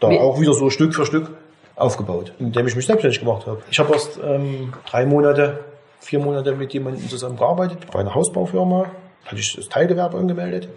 [0.00, 1.30] da Wie- auch wieder so Stück für Stück
[1.76, 3.60] aufgebaut, indem ich mich selbstständig gemacht habe.
[3.70, 5.60] Ich habe erst ähm, drei Monate,
[6.00, 8.86] vier Monate mit jemandem zusammengearbeitet, bei einer Hausbaufirma.
[9.26, 10.68] Hatte ich das Teilgewerbe angemeldet.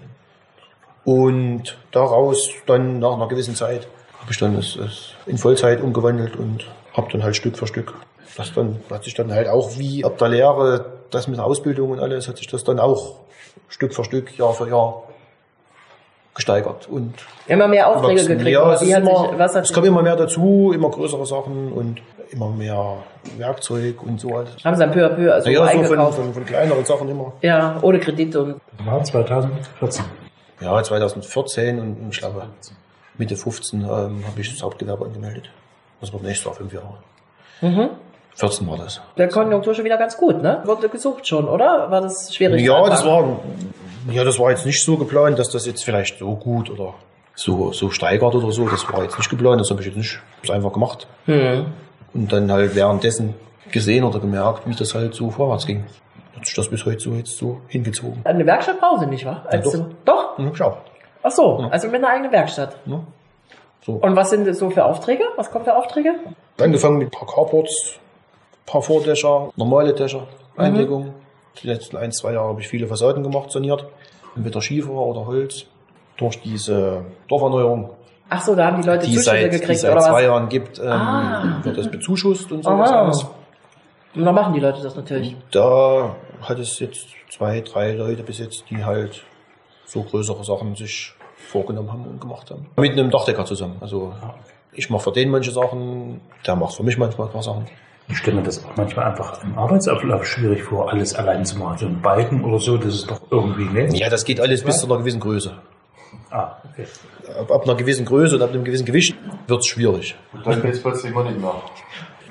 [1.05, 3.87] Und daraus dann nach einer gewissen Zeit
[4.21, 7.93] habe ich dann es, es in Vollzeit umgewandelt und habe dann halt Stück für Stück.
[8.37, 11.91] Das dann hat sich dann halt auch wie ab der Lehre, das mit der Ausbildung
[11.91, 13.15] und alles, hat sich das dann auch
[13.67, 15.03] Stück für Stück, Jahr für Jahr
[16.35, 16.87] gesteigert.
[16.89, 17.13] Und
[17.47, 18.37] Immer mehr Aufträge gewachsen.
[18.37, 18.53] gekriegt.
[18.53, 21.25] Ja, oder es, hat immer, sich, was hat es kommen immer mehr dazu, immer größere
[21.27, 22.97] Sachen und immer mehr
[23.37, 24.55] Werkzeug und so alles.
[24.63, 26.15] haben Sie dann peu à peu also Ja, so von, eingekauft?
[26.17, 27.33] von, von kleineren Sachen immer.
[27.41, 30.05] ja, ohne Kredit und War 2014.
[30.63, 32.47] Ja, 2014 und ich glaube
[33.17, 35.49] Mitte 15 ähm, habe ich das Hauptgewerbe angemeldet.
[35.99, 36.97] Das wird nächstes Jahr fünf Jahre.
[37.61, 37.89] Mhm.
[38.35, 38.99] 14 war das.
[39.17, 40.61] der Konjunktur schon wieder ganz gut, ne?
[40.65, 41.91] Wurde gesucht schon, oder?
[41.91, 42.61] War das schwierig?
[42.61, 43.39] Ja, das war,
[44.09, 46.95] ja, das war jetzt nicht so geplant, dass das jetzt vielleicht so gut oder
[47.35, 48.67] so, so steigert oder so.
[48.67, 51.07] Das war jetzt nicht geplant, das habe ich jetzt nicht ich einfach gemacht.
[51.25, 51.67] Hm.
[52.13, 53.35] Und dann halt währenddessen
[53.71, 55.83] gesehen oder gemerkt, wie das halt so vorwärts ging.
[56.35, 58.21] Hat sich das bis heute so jetzt so hingezogen.
[58.23, 59.43] Eine Werkstatt brauchen Sie nicht, wa?
[59.47, 59.71] Als
[60.05, 60.22] doch.
[60.37, 60.45] Doch?
[60.45, 60.77] Hm, schau.
[61.23, 62.75] Ach so, also mit einer eigenen Werkstatt.
[62.85, 62.99] Ne?
[63.85, 63.93] So.
[63.93, 65.23] Und was sind so für Aufträge?
[65.35, 66.15] Was kommt für Aufträge?
[66.59, 67.95] Angefangen mit ein paar Carports,
[68.53, 71.13] ein paar Vordächer, normale Dächer, Einlegung.
[71.61, 73.85] Die letzten ein, zwei Jahre habe ich viele Fassaden gemacht, saniert.
[74.35, 75.65] Entweder Schiefer oder Holz.
[76.17, 77.89] Durch diese Dorferneuerung,
[78.29, 80.21] Ach so, da haben die Leute die Zuschüsse seit, die gekriegt, seit oder zwei was?
[80.23, 81.59] Jahren gibt, ähm, Ah.
[81.63, 83.01] wird das bezuschusst und sowas Aha.
[83.03, 83.25] alles.
[84.15, 85.35] Und dann machen die Leute das natürlich.
[85.51, 89.23] Da hat es jetzt zwei, drei Leute bis jetzt, die halt
[89.85, 92.67] so größere Sachen sich vorgenommen haben und gemacht haben.
[92.77, 93.77] Mit einem Dachdecker zusammen.
[93.81, 94.13] Also
[94.71, 97.67] ich mache für den manche Sachen, der macht für mich manchmal ein paar Sachen.
[98.09, 101.77] Ich stelle mir das auch manchmal einfach im Arbeitsablauf schwierig vor, alles allein zu machen.
[101.77, 103.93] So ein Balken oder so, das ist doch irgendwie nett.
[103.97, 105.53] Ja, das geht alles bis zu einer gewissen Größe.
[106.29, 106.85] Ah, okay.
[107.39, 109.15] Ab, ab einer gewissen Größe und ab einem gewissen Gewicht
[109.47, 110.15] wird es schwierig.
[110.33, 111.53] Und dann geht es plötzlich mal nicht mehr.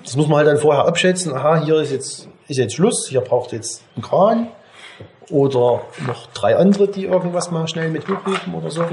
[0.02, 1.32] Das muss man halt dann vorher abschätzen.
[1.32, 4.48] Aha, hier ist jetzt, ist jetzt Schluss, hier braucht jetzt ein Kran.
[5.30, 8.85] Oder noch drei andere, die irgendwas mal schnell mit hochheben oder so.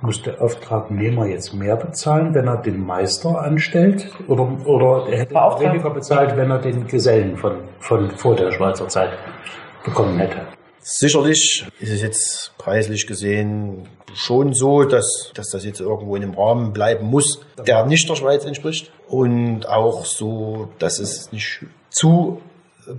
[0.00, 4.08] Muss der Auftragnehmer jetzt mehr bezahlen, wenn er den Meister anstellt?
[4.28, 5.72] Oder, oder er hätte Beauftragt.
[5.72, 9.10] weniger bezahlt, wenn er den Gesellen von, von vor der Schweizer Zeit
[9.84, 10.38] bekommen hätte?
[10.80, 16.34] Sicherlich ist es jetzt preislich gesehen schon so, dass, dass das jetzt irgendwo in einem
[16.34, 18.92] Rahmen bleiben muss, der nicht der Schweiz entspricht.
[19.08, 22.40] Und auch so, dass es nicht zu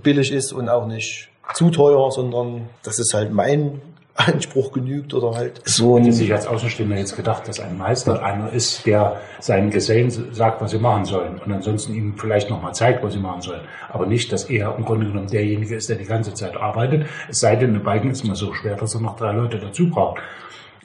[0.02, 3.80] billig ist und auch nicht zu teuer, sondern dass es halt mein
[4.14, 8.52] Anspruch genügt oder halt so Hätte sich als Außenstehender jetzt gedacht, dass ein Meister einer
[8.52, 13.02] ist, der seinen Gesellen sagt, was sie machen sollen und ansonsten ihm vielleicht nochmal zeigt,
[13.02, 13.62] was sie machen sollen.
[13.88, 17.06] Aber nicht, dass er im Grunde genommen derjenige ist, der die ganze Zeit arbeitet.
[17.28, 19.88] Es sei denn, eine Balken ist mal so schwer, dass er noch drei Leute dazu
[19.88, 20.20] braucht.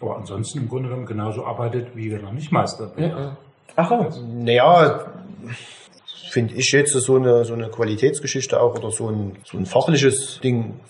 [0.01, 3.37] Aber ansonsten im Grunde genommen genauso arbeitet, wie wenn er nicht Meister wäre.
[3.75, 4.21] Ach so.
[4.33, 5.05] Naja,
[6.35, 10.41] finde ich jetzt so eine, so eine Qualitätsgeschichte auch oder so ein, so ein fachliches
[10.41, 10.81] Ding.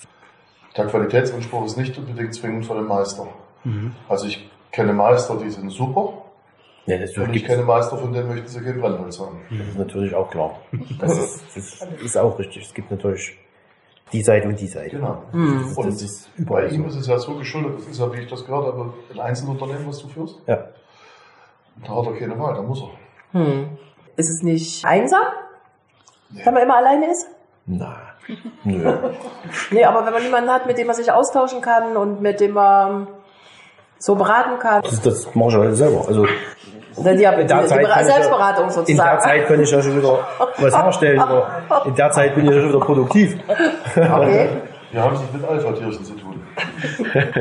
[0.75, 3.27] Der Qualitätsanspruch ist nicht unbedingt zwingend von dem Meister.
[4.09, 6.13] Also ich kenne Meister, die sind super.
[6.87, 9.37] Ja, das Und ich kenne Meister, von denen möchten sie kein Brennholz haben.
[9.51, 10.59] Das ist natürlich auch klar.
[10.99, 11.15] Das
[11.55, 12.65] ist, das ist auch richtig.
[12.65, 13.37] Es gibt natürlich
[14.13, 14.95] die Seite und die Seite.
[14.95, 15.25] Genau.
[15.31, 16.87] Das, Und das ist bei überall ihm so.
[16.89, 19.87] ist es ja so geschuldet, das ist ja, wie ich das gehört habe, ein Einzelunternehmen,
[19.87, 20.39] was du führst.
[20.47, 20.69] Ja.
[21.85, 23.39] Da hat er keine Wahl, da muss er.
[23.39, 23.77] Hm.
[24.17, 25.23] Ist es nicht einsam?
[26.29, 27.27] Wenn man immer alleine ist?
[27.65, 27.95] Na,
[28.63, 28.93] nö.
[29.71, 32.51] Nee, aber wenn man niemanden hat, mit dem man sich austauschen kann und mit dem
[32.51, 33.07] man
[33.99, 34.81] so beraten kann.
[34.83, 36.05] Das, das mache ich halt selber.
[36.07, 36.31] Also Die,
[37.03, 39.19] die, die, In der Zeit kann ich ja- Selbstberatung In der sozusagen.
[39.21, 40.19] Zeit kann ich ja schon wieder
[40.57, 41.21] was herstellen.
[41.21, 43.37] Oder in der Zeit bin ich ja schon wieder produktiv.
[43.95, 44.49] Okay.
[44.91, 46.41] Wir haben es nicht mit Alpha-Tierchen zu tun.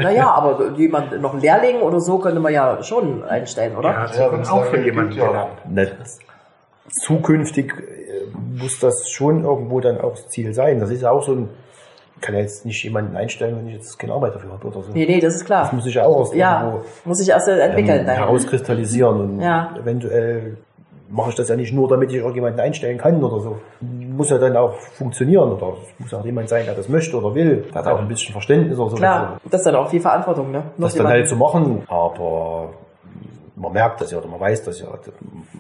[0.03, 3.91] Naja, aber jemand, noch einen Lehrling oder so könnte man ja schon einstellen, oder?
[3.91, 5.27] Ja, Ja, ja, wenn's auch gibt, jemanden ja.
[5.27, 5.51] gelernt.
[6.91, 10.81] Zukünftig äh, muss das schon irgendwo dann auch das Ziel sein.
[10.81, 11.49] Das ist ja auch so ein,
[12.17, 14.83] ich kann ja jetzt nicht jemanden einstellen, wenn ich jetzt keine Arbeit dafür habe oder
[14.83, 14.93] so.
[14.93, 15.63] Nee, nee, das ist klar.
[15.65, 18.01] Das muss ich ja auch erst Ja, irgendwo muss ich erst entwickeln.
[18.01, 19.75] ähm, herauskristallisieren und Ja.
[19.81, 20.59] eventuell
[21.11, 23.59] mache ich das ja nicht nur, damit ich irgendjemanden einstellen kann oder so.
[23.81, 27.65] Muss ja dann auch funktionieren oder muss auch jemand sein, der das möchte oder will,
[27.73, 28.97] der hat auch ein bisschen Verständnis oder so.
[28.97, 30.65] Klar, das ist dann auch viel Verantwortung, ne?
[30.77, 32.71] Noch das dann halt zu machen, aber
[33.57, 34.87] man merkt das ja oder man weiß das ja.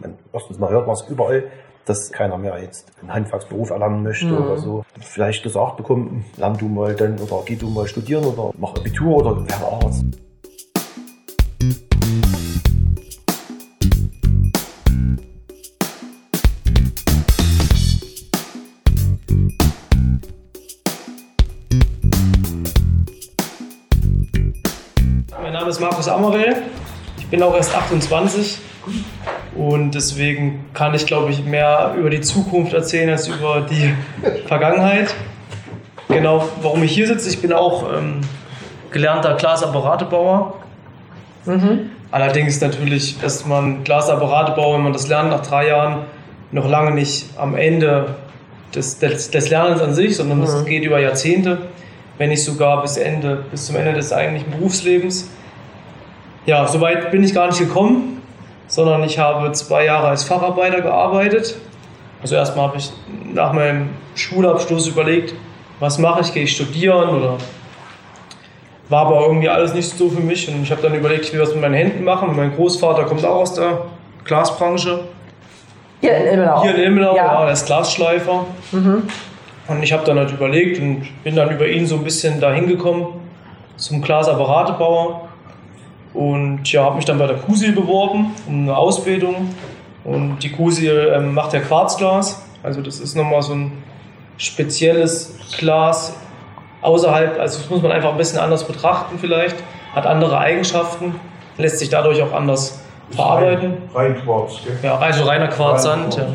[0.01, 1.45] Man, erstens mal hört man es überall,
[1.87, 4.43] dass keiner mehr jetzt einen Handwerksberuf erlernen möchte Mhm.
[4.45, 4.85] oder so.
[5.01, 9.17] Vielleicht gesagt bekommen, lern du mal dann oder geh du mal studieren oder mach Abitur
[9.17, 10.05] oder werde Arzt.
[25.43, 26.63] Mein Name ist Markus Ammerell.
[27.19, 28.59] Ich bin auch erst 28
[29.57, 33.95] und deswegen kann ich, glaube ich, mehr über die Zukunft erzählen als über die
[34.47, 35.15] Vergangenheit.
[36.09, 38.21] Genau, warum ich hier sitze, ich bin auch ähm,
[38.91, 40.55] gelernter Glasapparatebauer.
[42.11, 46.05] Allerdings natürlich ist man Glasapparatebauer, wenn man das lernt nach drei Jahren,
[46.53, 48.15] noch lange nicht am Ende
[48.75, 51.59] des, des, des Lernens an sich, sondern es geht über Jahrzehnte,
[52.19, 55.29] wenn nicht sogar bis, Ende, bis zum Ende des eigentlichen Berufslebens.
[56.47, 58.23] Ja, soweit bin ich gar nicht gekommen,
[58.67, 61.57] sondern ich habe zwei Jahre als Facharbeiter gearbeitet.
[62.21, 62.91] Also erstmal habe ich
[63.33, 65.35] nach meinem Schulabschluss überlegt,
[65.81, 67.37] was mache ich, gehe ich studieren oder
[68.89, 71.41] war aber irgendwie alles nicht so für mich und ich habe dann überlegt, ich will
[71.41, 72.37] was mit meinen Händen machen.
[72.37, 73.83] Mein Großvater kommt auch aus der
[74.25, 75.01] Glasbranche.
[76.01, 76.63] Hier in Ilmenau.
[76.63, 77.25] Hier in Ilmenau, ja.
[77.25, 77.45] Ja.
[77.45, 78.45] der ist Glasschleifer.
[79.69, 82.67] Und ich habe dann halt überlegt und bin dann über ihn so ein bisschen dahin
[82.67, 83.07] gekommen
[83.77, 85.29] zum Glasapparatebauer.
[86.15, 89.51] Und ja, habe mich dann bei der Kusi beworben um eine Ausbildung.
[90.05, 92.43] Und die Kusi ähm, macht ja Quarzglas.
[92.63, 93.73] Also das ist nochmal so ein
[94.37, 96.17] spezielles Glas
[96.85, 99.57] außerhalb, also das muss man einfach ein bisschen anders betrachten vielleicht,
[99.95, 101.15] hat andere Eigenschaften,
[101.57, 103.75] lässt sich dadurch auch anders verarbeiten.
[103.95, 104.79] Rein Quarz, gell?
[104.83, 106.17] Ja, also reiner Quarzsand.
[106.17, 106.27] Ja.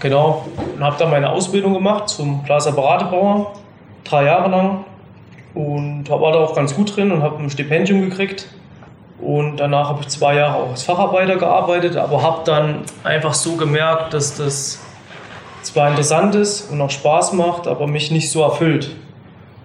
[0.00, 0.46] Genau.
[0.74, 3.52] Und habe dann meine Ausbildung gemacht zum Glasapparatebauer,
[4.04, 4.84] drei Jahre lang.
[5.54, 8.48] Und war da auch ganz gut drin und habe ein Stipendium gekriegt.
[9.20, 13.56] Und danach habe ich zwei Jahre auch als Facharbeiter gearbeitet, aber habe dann einfach so
[13.56, 14.80] gemerkt, dass das
[15.62, 18.96] zwar interessant ist und auch Spaß macht, aber mich nicht so erfüllt.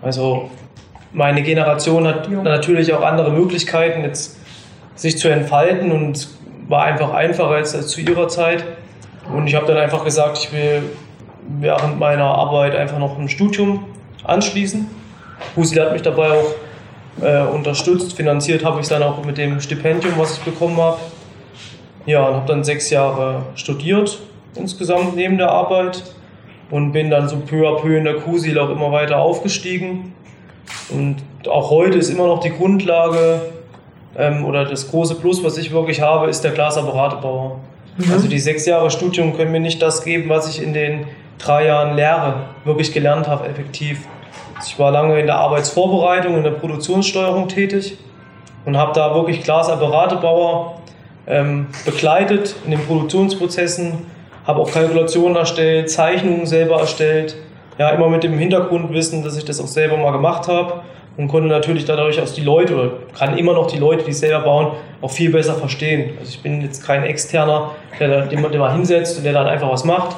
[0.02, 0.50] Also
[1.14, 4.38] meine Generation hat natürlich auch andere Möglichkeiten, jetzt
[4.96, 6.28] sich zu entfalten und
[6.68, 8.66] war einfach einfacher als, als zu ihrer Zeit.
[9.34, 10.84] Und ich habe dann einfach gesagt, ich will
[11.60, 13.86] während meiner Arbeit einfach noch ein Studium
[14.24, 14.88] anschließen.
[15.56, 16.56] Husil hat mich dabei auch
[17.22, 20.98] äh, unterstützt, finanziert habe ich es dann auch mit dem Stipendium, was ich bekommen habe.
[22.06, 24.20] Ja, und habe dann sechs Jahre studiert
[24.56, 26.04] insgesamt neben der Arbeit
[26.72, 30.14] und bin dann so peu à peu in der Kusil auch immer weiter aufgestiegen.
[30.90, 33.42] Und auch heute ist immer noch die Grundlage
[34.18, 37.60] ähm, oder das große Plus, was ich wirklich habe, ist der Glasapparatebauer.
[38.12, 41.68] Also die sechs Jahre Studium können mir nicht das geben, was ich in den drei
[41.68, 44.00] Jahren Lehre wirklich gelernt habe, effektiv.
[44.66, 47.98] Ich war lange in der Arbeitsvorbereitung, in der Produktionssteuerung tätig
[48.66, 50.80] und habe da wirklich Glasapparatebauer
[51.28, 54.06] ähm, begleitet in den Produktionsprozessen,
[54.46, 57.36] habe auch Kalkulationen erstellt, Zeichnungen selber erstellt.
[57.78, 60.82] Ja, immer mit dem Hintergrundwissen, dass ich das auch selber mal gemacht habe
[61.18, 64.20] und konnte natürlich dadurch auch die Leute, oder kann immer noch die Leute, die es
[64.20, 64.72] selber bauen,
[65.02, 66.12] auch viel besser verstehen.
[66.20, 69.48] Also ich bin jetzt kein Externer, der da jemand, der mal hinsetzt und der dann
[69.48, 70.16] einfach was macht,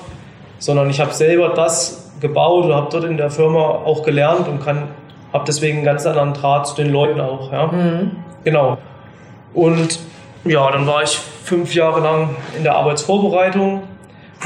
[0.60, 4.64] sondern ich habe selber das gebaut oder habe dort in der Firma auch gelernt und
[4.64, 4.90] kann,
[5.34, 7.52] habe deswegen einen ganz anderen Draht zu den Leuten auch.
[7.52, 7.70] Ja?
[8.44, 8.78] Genau.
[9.54, 10.00] Und
[10.46, 13.84] ja, dann war ich fünf Jahre lang in der Arbeitsvorbereitung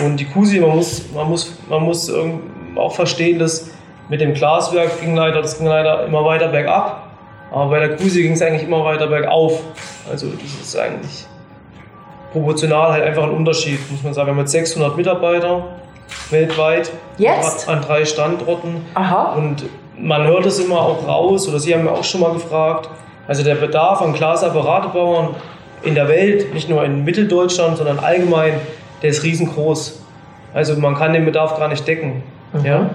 [0.04, 2.12] und die Kusi, man muss, man muss, man muss
[2.76, 3.72] auch verstehen, dass
[4.10, 7.12] mit dem Glaswerk ging leider, das ging leider immer weiter bergab,
[7.52, 9.62] aber bei der Kusi ging es eigentlich immer weiter bergauf.
[10.10, 11.26] Also das ist eigentlich
[12.32, 14.28] proportional halt einfach ein Unterschied, muss man sagen.
[14.28, 15.64] Wir haben jetzt 600 Mitarbeiter
[16.30, 17.67] weltweit Jetzt?
[17.67, 18.86] an drei Standorten.
[18.93, 19.34] Aha.
[19.34, 19.65] Und
[19.97, 22.89] man hört es immer auch raus, oder Sie haben mir auch schon mal gefragt,
[23.28, 25.36] also der Bedarf an Glasapparatebauern
[25.84, 28.54] in der Welt, nicht nur in Mitteldeutschland, sondern allgemein,
[29.02, 30.04] der ist riesengroß.
[30.54, 32.24] Also man kann den Bedarf gar nicht decken.
[32.63, 32.89] Ja?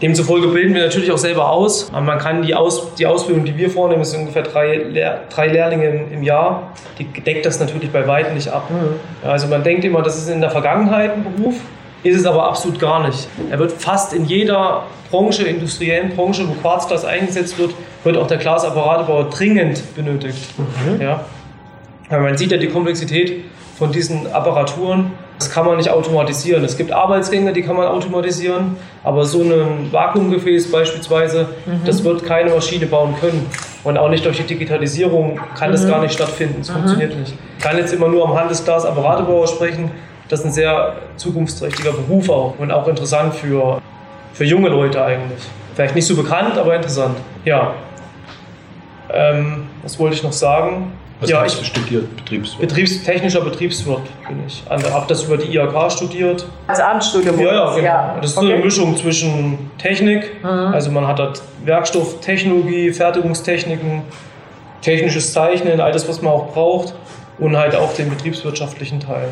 [0.00, 1.88] Demzufolge bilden wir natürlich auch selber aus.
[1.92, 5.22] Aber man kann die, aus, die Ausbildung, die wir vornehmen, das sind ungefähr drei, Lehr
[5.28, 8.70] drei Lehrlinge im Jahr, die deckt das natürlich bei weitem nicht ab.
[9.24, 11.56] Also man denkt immer, das ist in der Vergangenheit ein Beruf,
[12.04, 13.28] ist es aber absolut gar nicht.
[13.50, 18.36] Er wird fast in jeder Branche, industriellen Branche, wo Quarzglas eingesetzt wird, wird auch der
[18.38, 20.54] Glasapparatebauer dringend benötigt.
[21.00, 21.24] Ja.
[22.08, 23.44] Weil man sieht ja die Komplexität
[23.76, 25.12] von diesen Apparaturen.
[25.38, 26.64] Das kann man nicht automatisieren.
[26.64, 31.48] Es gibt Arbeitsgänge, die kann man automatisieren, aber so ein Vakuumgefäß beispielsweise,
[31.84, 33.46] das wird keine Maschine bauen können.
[33.84, 36.60] Und auch nicht durch die Digitalisierung kann das gar nicht stattfinden.
[36.60, 37.34] Es funktioniert nicht.
[37.56, 39.90] Ich kann jetzt immer nur am Hand des Glasapparatebauers sprechen.
[40.28, 43.80] Das ist ein sehr zukunftsträchtiger Beruf auch und auch interessant für,
[44.32, 45.40] für junge Leute eigentlich.
[45.74, 47.16] Vielleicht nicht so bekannt, aber interessant.
[47.44, 47.74] Ja.
[49.10, 50.92] Ähm, was wollte ich noch sagen?
[51.20, 52.16] Was ja, ich studiert?
[52.16, 52.60] Betriebswirt.
[52.60, 54.62] Betriebs technischer Betriebswirt bin ich.
[54.68, 56.46] Habe das über die IHK studiert.
[56.68, 57.40] Als Abendstudium.
[57.40, 57.82] Ja, ja, genau.
[57.86, 58.16] Ja.
[58.20, 58.62] Das ist so eine Okay.
[58.64, 64.02] Mischung zwischen Technik, also man hat dort Werkstofftechnologie, Fertigungstechniken,
[64.80, 66.94] technisches Zeichnen, all das, was man auch braucht
[67.38, 69.28] und halt auch den betriebswirtschaftlichen Teil.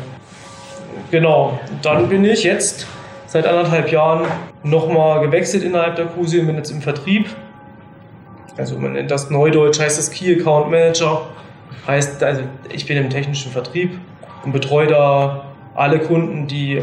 [1.09, 2.85] Genau, dann bin ich jetzt
[3.27, 4.25] seit anderthalb Jahren
[4.63, 7.27] nochmal gewechselt innerhalb der KUSI und bin jetzt im Vertrieb.
[8.57, 11.21] Also man nennt das Neudeutsch, heißt das Key Account Manager.
[11.85, 13.97] Heißt, also ich bin im technischen Vertrieb
[14.43, 16.81] und betreue da alle Kunden, die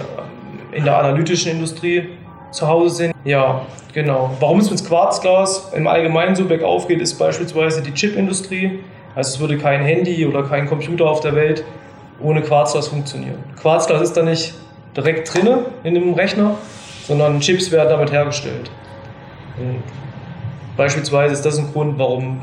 [0.73, 2.09] in der analytischen Industrie
[2.51, 3.14] zu Hause sind.
[3.25, 4.31] Ja, genau.
[4.40, 8.81] Warum es mit Quarzglas im Allgemeinen so bergauf geht, ist beispielsweise die Chipindustrie.
[9.14, 11.64] Also es würde kein Handy oder kein Computer auf der Welt
[12.20, 13.38] ohne Quarzglas funktionieren.
[13.61, 14.55] Quarzglas ist da nicht
[14.97, 16.57] direkt drinne in dem Rechner,
[17.07, 18.70] sondern Chips werden damit hergestellt.
[19.59, 19.83] Und
[20.77, 22.40] beispielsweise ist das ein Grund, warum,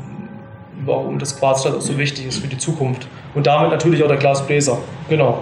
[0.84, 3.06] warum das Quarzglas auch so wichtig ist für die Zukunft.
[3.34, 4.78] Und damit natürlich auch der Glasbläser.
[5.08, 5.38] Genau.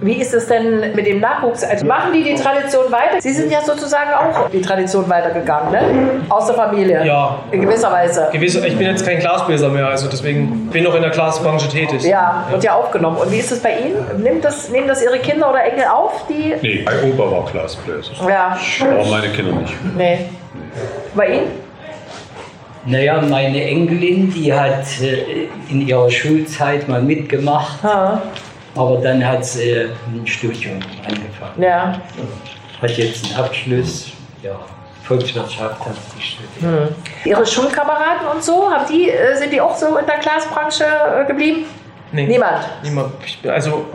[0.00, 1.64] Wie ist es denn mit dem Nachwuchs?
[1.64, 3.18] Also machen die die Tradition weiter?
[3.18, 5.80] Sie sind ja sozusagen auch die Tradition weitergegangen, ne?
[6.28, 7.02] Aus der Familie.
[7.06, 7.38] Ja.
[7.50, 8.28] In gewisser Weise.
[8.30, 11.68] Gewiss, ich bin jetzt kein Glasbläser mehr, also deswegen bin ich noch in der Glasbranche
[11.70, 12.02] tätig.
[12.04, 13.16] Ja, wird ja aufgenommen.
[13.16, 14.22] Und wie ist es bei Ihnen?
[14.22, 16.26] Nimmt das, nehmen das Ihre Kinder oder Enkel auf?
[16.28, 16.54] Die.
[16.60, 18.12] Nee, mein Opa war Glasbläser.
[18.28, 18.58] Ja.
[18.82, 19.74] Aber meine Kinder nicht.
[19.96, 20.26] Nee.
[21.14, 21.65] Bei Ihnen?
[22.86, 28.22] Naja, meine Enkelin, die hat äh, in ihrer Schulzeit mal mitgemacht, Ha.
[28.76, 31.60] aber dann hat sie äh, ein Studium angefangen.
[31.62, 32.00] Ja.
[32.80, 34.52] Hat jetzt einen Abschluss, ja,
[35.02, 36.92] Volkswirtschaft hat sie studiert.
[37.24, 40.84] Ihre Schulkameraden und so, haben die, äh, sind die auch so in der Glasbranche
[41.26, 41.64] geblieben?
[42.12, 42.64] Nee, Niemand.
[42.84, 43.12] Niemand.
[43.48, 43.86] Also,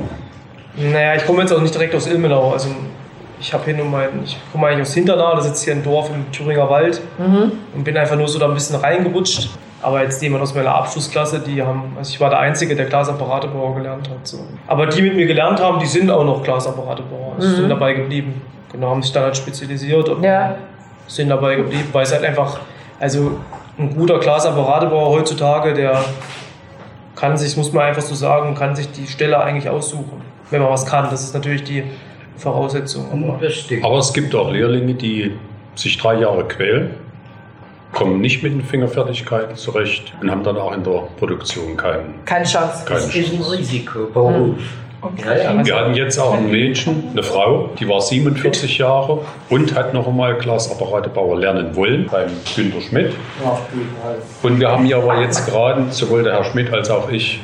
[0.75, 2.51] naja, ich komme jetzt auch nicht direkt aus Ilmenau.
[2.51, 2.69] Also,
[3.41, 6.09] ich habe hier nur mein, ich komme eigentlich aus Hinternau, das sitzt hier ein Dorf
[6.13, 7.01] im Thüringer Wald
[7.75, 9.49] und bin einfach nur so da ein bisschen reingerutscht.
[9.81, 13.73] Aber jetzt jemand aus meiner Abschlussklasse, die haben, also ich war der Einzige, der Glasapparatebauer
[13.75, 14.27] gelernt hat.
[14.27, 14.45] So.
[14.67, 18.39] Aber die mit mir gelernt haben, die sind auch noch Glasapparatebauer, also sind dabei geblieben.
[18.71, 20.55] Genau, haben sich dann halt spezialisiert und Ja.
[21.07, 22.59] sind dabei geblieben, weil es halt einfach,
[22.99, 23.39] also
[23.79, 26.05] ein guter Glasapparatebauer heutzutage, der
[27.15, 30.69] kann sich, muss man einfach so sagen, kann sich die Stelle eigentlich aussuchen, wenn man
[30.69, 31.09] was kann.
[31.09, 31.83] Das ist natürlich die
[32.37, 33.05] Voraussetzung.
[33.11, 33.83] Aber Das stimmt.
[33.83, 35.31] Aber es gibt auch Lehrlinge, die
[35.75, 36.91] sich drei Jahre quälen,
[37.91, 42.13] kommen nicht mit den Fingerfertigkeiten zurecht und haben dann auch in der Produktion keinen.
[42.25, 42.85] Keine Chance.
[42.85, 43.41] Keine Das ist ein.
[43.41, 44.57] Risikoberuf.
[45.17, 45.65] Ja, ja.
[45.65, 50.07] Wir hatten jetzt auch ein Mädchen, eine Frau, die war 47 Jahre und hat noch
[50.07, 53.13] einmal Glasapparatebauer lernen wollen beim Günter Schmidt.
[54.43, 57.39] Und wir haben hier aber jetzt gerade, sowohl der Herr Schmidt als auch ich,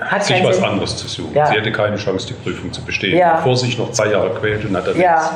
[0.00, 0.64] Hat sich was Sinn.
[0.64, 1.34] anderes zu suchen.
[1.34, 1.46] Ja.
[1.46, 3.16] Sie hätte keine Chance, die Prüfung zu bestehen.
[3.16, 3.36] Ja.
[3.36, 5.14] Bevor sie sich noch zwei Jahre quält und hat dann Ja.
[5.16, 5.30] nichts.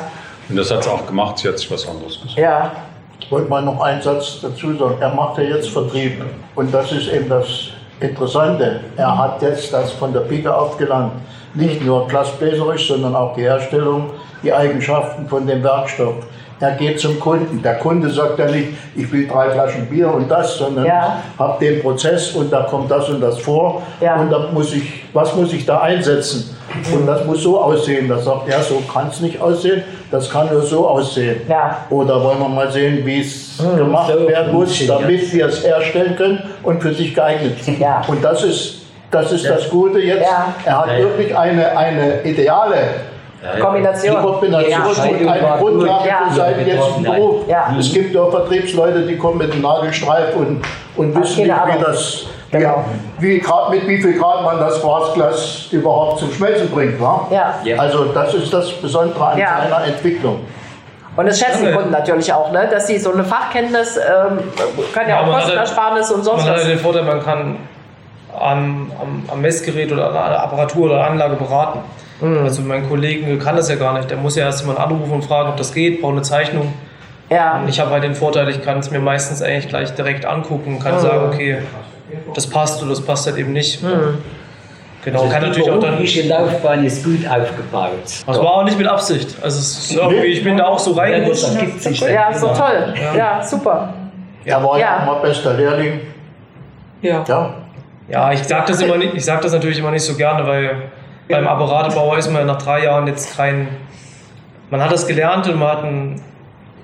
[0.49, 2.37] Und das hat sie auch gemacht, sie hat sich was anderes gesucht.
[2.37, 2.71] Ja.
[3.19, 4.95] Ich wollte mal noch einen Satz dazu sagen.
[4.99, 6.23] Er macht ja jetzt Vertrieb.
[6.55, 8.81] Und das ist eben das Interessante.
[8.97, 11.13] Er hat jetzt das von der Pike auf gelernt.
[11.53, 14.09] Nicht nur glasbläserisch, sondern auch die Herstellung,
[14.43, 16.15] die Eigenschaften von dem Werkstoff.
[16.59, 17.61] Er geht zum Kunden.
[17.61, 21.17] Der Kunde sagt ja nicht, ich will drei Flaschen Bier und das, sondern Ja.
[21.37, 23.81] hab den Prozess und da kommt das und das vor.
[23.99, 24.15] Ja.
[24.15, 26.55] Und da muss ich, was muss ich da einsetzen?
[26.93, 28.07] Und das muss so aussehen.
[28.07, 31.41] Da sagt er, so kann es nicht aussehen, das kann nur so aussehen.
[31.49, 31.77] Ja.
[31.89, 36.15] Oder wollen wir mal sehen, wie es gemacht so werden muss, damit wir es herstellen
[36.15, 37.79] können und für sich geeignet sind.
[37.79, 38.01] Ja.
[38.07, 40.21] Und das ist, das, ist das Gute jetzt.
[40.25, 40.53] Ja.
[40.65, 40.99] Er hat Ja, ja.
[40.99, 42.77] wirklich eine, eine ideale
[43.61, 44.21] Kombination.
[44.21, 44.85] Kombination Ja.
[44.85, 46.21] und eine Grundlage Ja.
[46.29, 47.47] für seinen jetzigen Beruf.
[47.47, 47.75] Ja.
[47.77, 50.61] Es gibt ja Vertriebsleute, die kommen mit einem Nagelstreif und,
[50.95, 52.85] und wissen nicht, wie das, Genau.
[53.19, 57.01] wie, wie Grad, mit wie viel Grad man das Quarzglas überhaupt zum Schmelzen bringt.
[57.01, 57.27] Wa?
[57.31, 57.55] Ja.
[57.63, 57.77] Ja.
[57.79, 59.61] Also das ist das Besondere an Ja.
[59.63, 60.39] seiner Entwicklung.
[61.15, 62.67] Und das schätzen die Kunden natürlich auch, ne?
[62.71, 64.39] dass sie so eine Fachkenntnis, ähm,
[64.93, 66.63] kann ja, Ja, auch Kostenersparnis und sonst man hat was.
[66.63, 67.57] ja den Vorteil, man kann
[68.35, 71.79] am, am, am Messgerät oder an der Apparatur oder Anlage beraten.
[72.23, 72.43] Mhm.
[72.43, 74.09] Also mein Kollege kann das ja gar nicht.
[74.09, 76.73] Der muss ja erst jemanden anrufen und fragen, ob das geht, braucht eine Zeichnung.
[77.29, 77.57] Ja.
[77.59, 80.79] Und ich habe halt den Vorteil, ich kann es mir meistens eigentlich gleich direkt angucken,
[80.79, 80.99] kann Mhm.
[80.99, 81.57] sagen, okay,
[82.35, 83.81] das passt oder das passt halt eben nicht.
[83.83, 84.17] Mhm.
[85.03, 85.95] Genau, kann die natürlich auch dann.
[85.97, 87.91] berufliche Laufbahn ist gut aufgebaut.
[88.25, 89.35] Das war auch nicht mit Absicht.
[89.41, 92.01] Also es ist irgendwie, ich bin da auch so Ja, das reingerutscht.
[92.09, 92.57] Ja, so immer.
[92.57, 92.93] toll.
[93.17, 93.93] Ja, super.
[94.45, 94.97] Er war Ja.
[94.97, 95.99] ja immer bester Lehrling.
[97.01, 97.21] Ja.
[97.27, 97.53] Ja.
[98.09, 100.83] Ja, ich sage das immer nicht, ich sag das natürlich immer nicht so gerne, weil
[101.27, 103.67] beim Apparatebauer ist man nach drei Jahren jetzt kein.
[104.69, 106.21] Man hat das gelernt und man hat einen,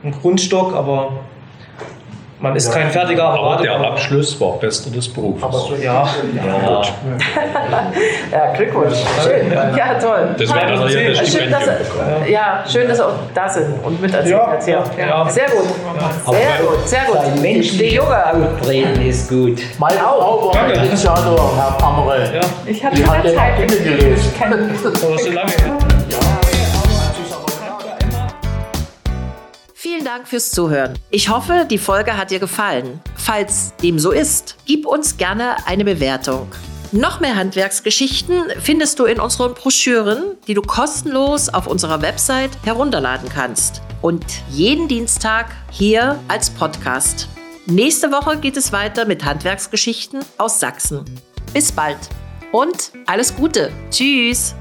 [0.04, 1.12] einen Grundstock, aber
[2.40, 3.80] man ist kein fertiger Aber der.
[3.80, 5.42] Abschluss war bester des Berufs.
[5.84, 6.82] Ja, Ja.
[8.32, 8.98] Ja, Glückwunsch.
[9.24, 9.52] Schön.
[9.52, 10.36] Ja, toll.
[10.38, 11.66] Das wäre dann ja das Schön, dass,
[12.30, 14.32] ja, schön, dass Sie auch da sind und miterzählen.
[14.38, 14.84] Ja, hier.
[14.98, 15.30] ja.
[15.30, 15.66] Sehr gut.
[16.26, 17.16] Aber Sehr gut, sehr gut.
[17.18, 18.26] Sein Die menschliches Junge.
[18.26, 19.60] Auftreten ist gut.
[19.78, 20.80] Frau war Danke.
[20.86, 22.30] Initiator, Herr Amere.
[22.36, 23.54] ja, Ich habe keine Zeit.
[23.60, 24.34] Artikel gelesen.
[25.04, 25.52] aber schon lange
[30.10, 30.98] Dank fürs Zuhören.
[31.12, 33.00] Ich hoffe, die Folge hat dir gefallen.
[33.16, 36.48] Falls dem so ist, gib uns gerne eine Bewertung.
[36.92, 43.30] Noch mehr Handwerksgeschichten findest du in unseren Broschüren, die du kostenlos auf unserer Website herunterladen
[43.30, 43.84] kannst.
[44.02, 47.30] Und jeden Dienstag hier als Podcast.
[47.68, 51.06] Nächste Woche geht es weiter mit Handwerksgeschichten aus Sachsen.
[51.54, 52.00] Bis bald
[52.52, 53.72] und alles Gute.
[53.92, 54.56] Tschüss.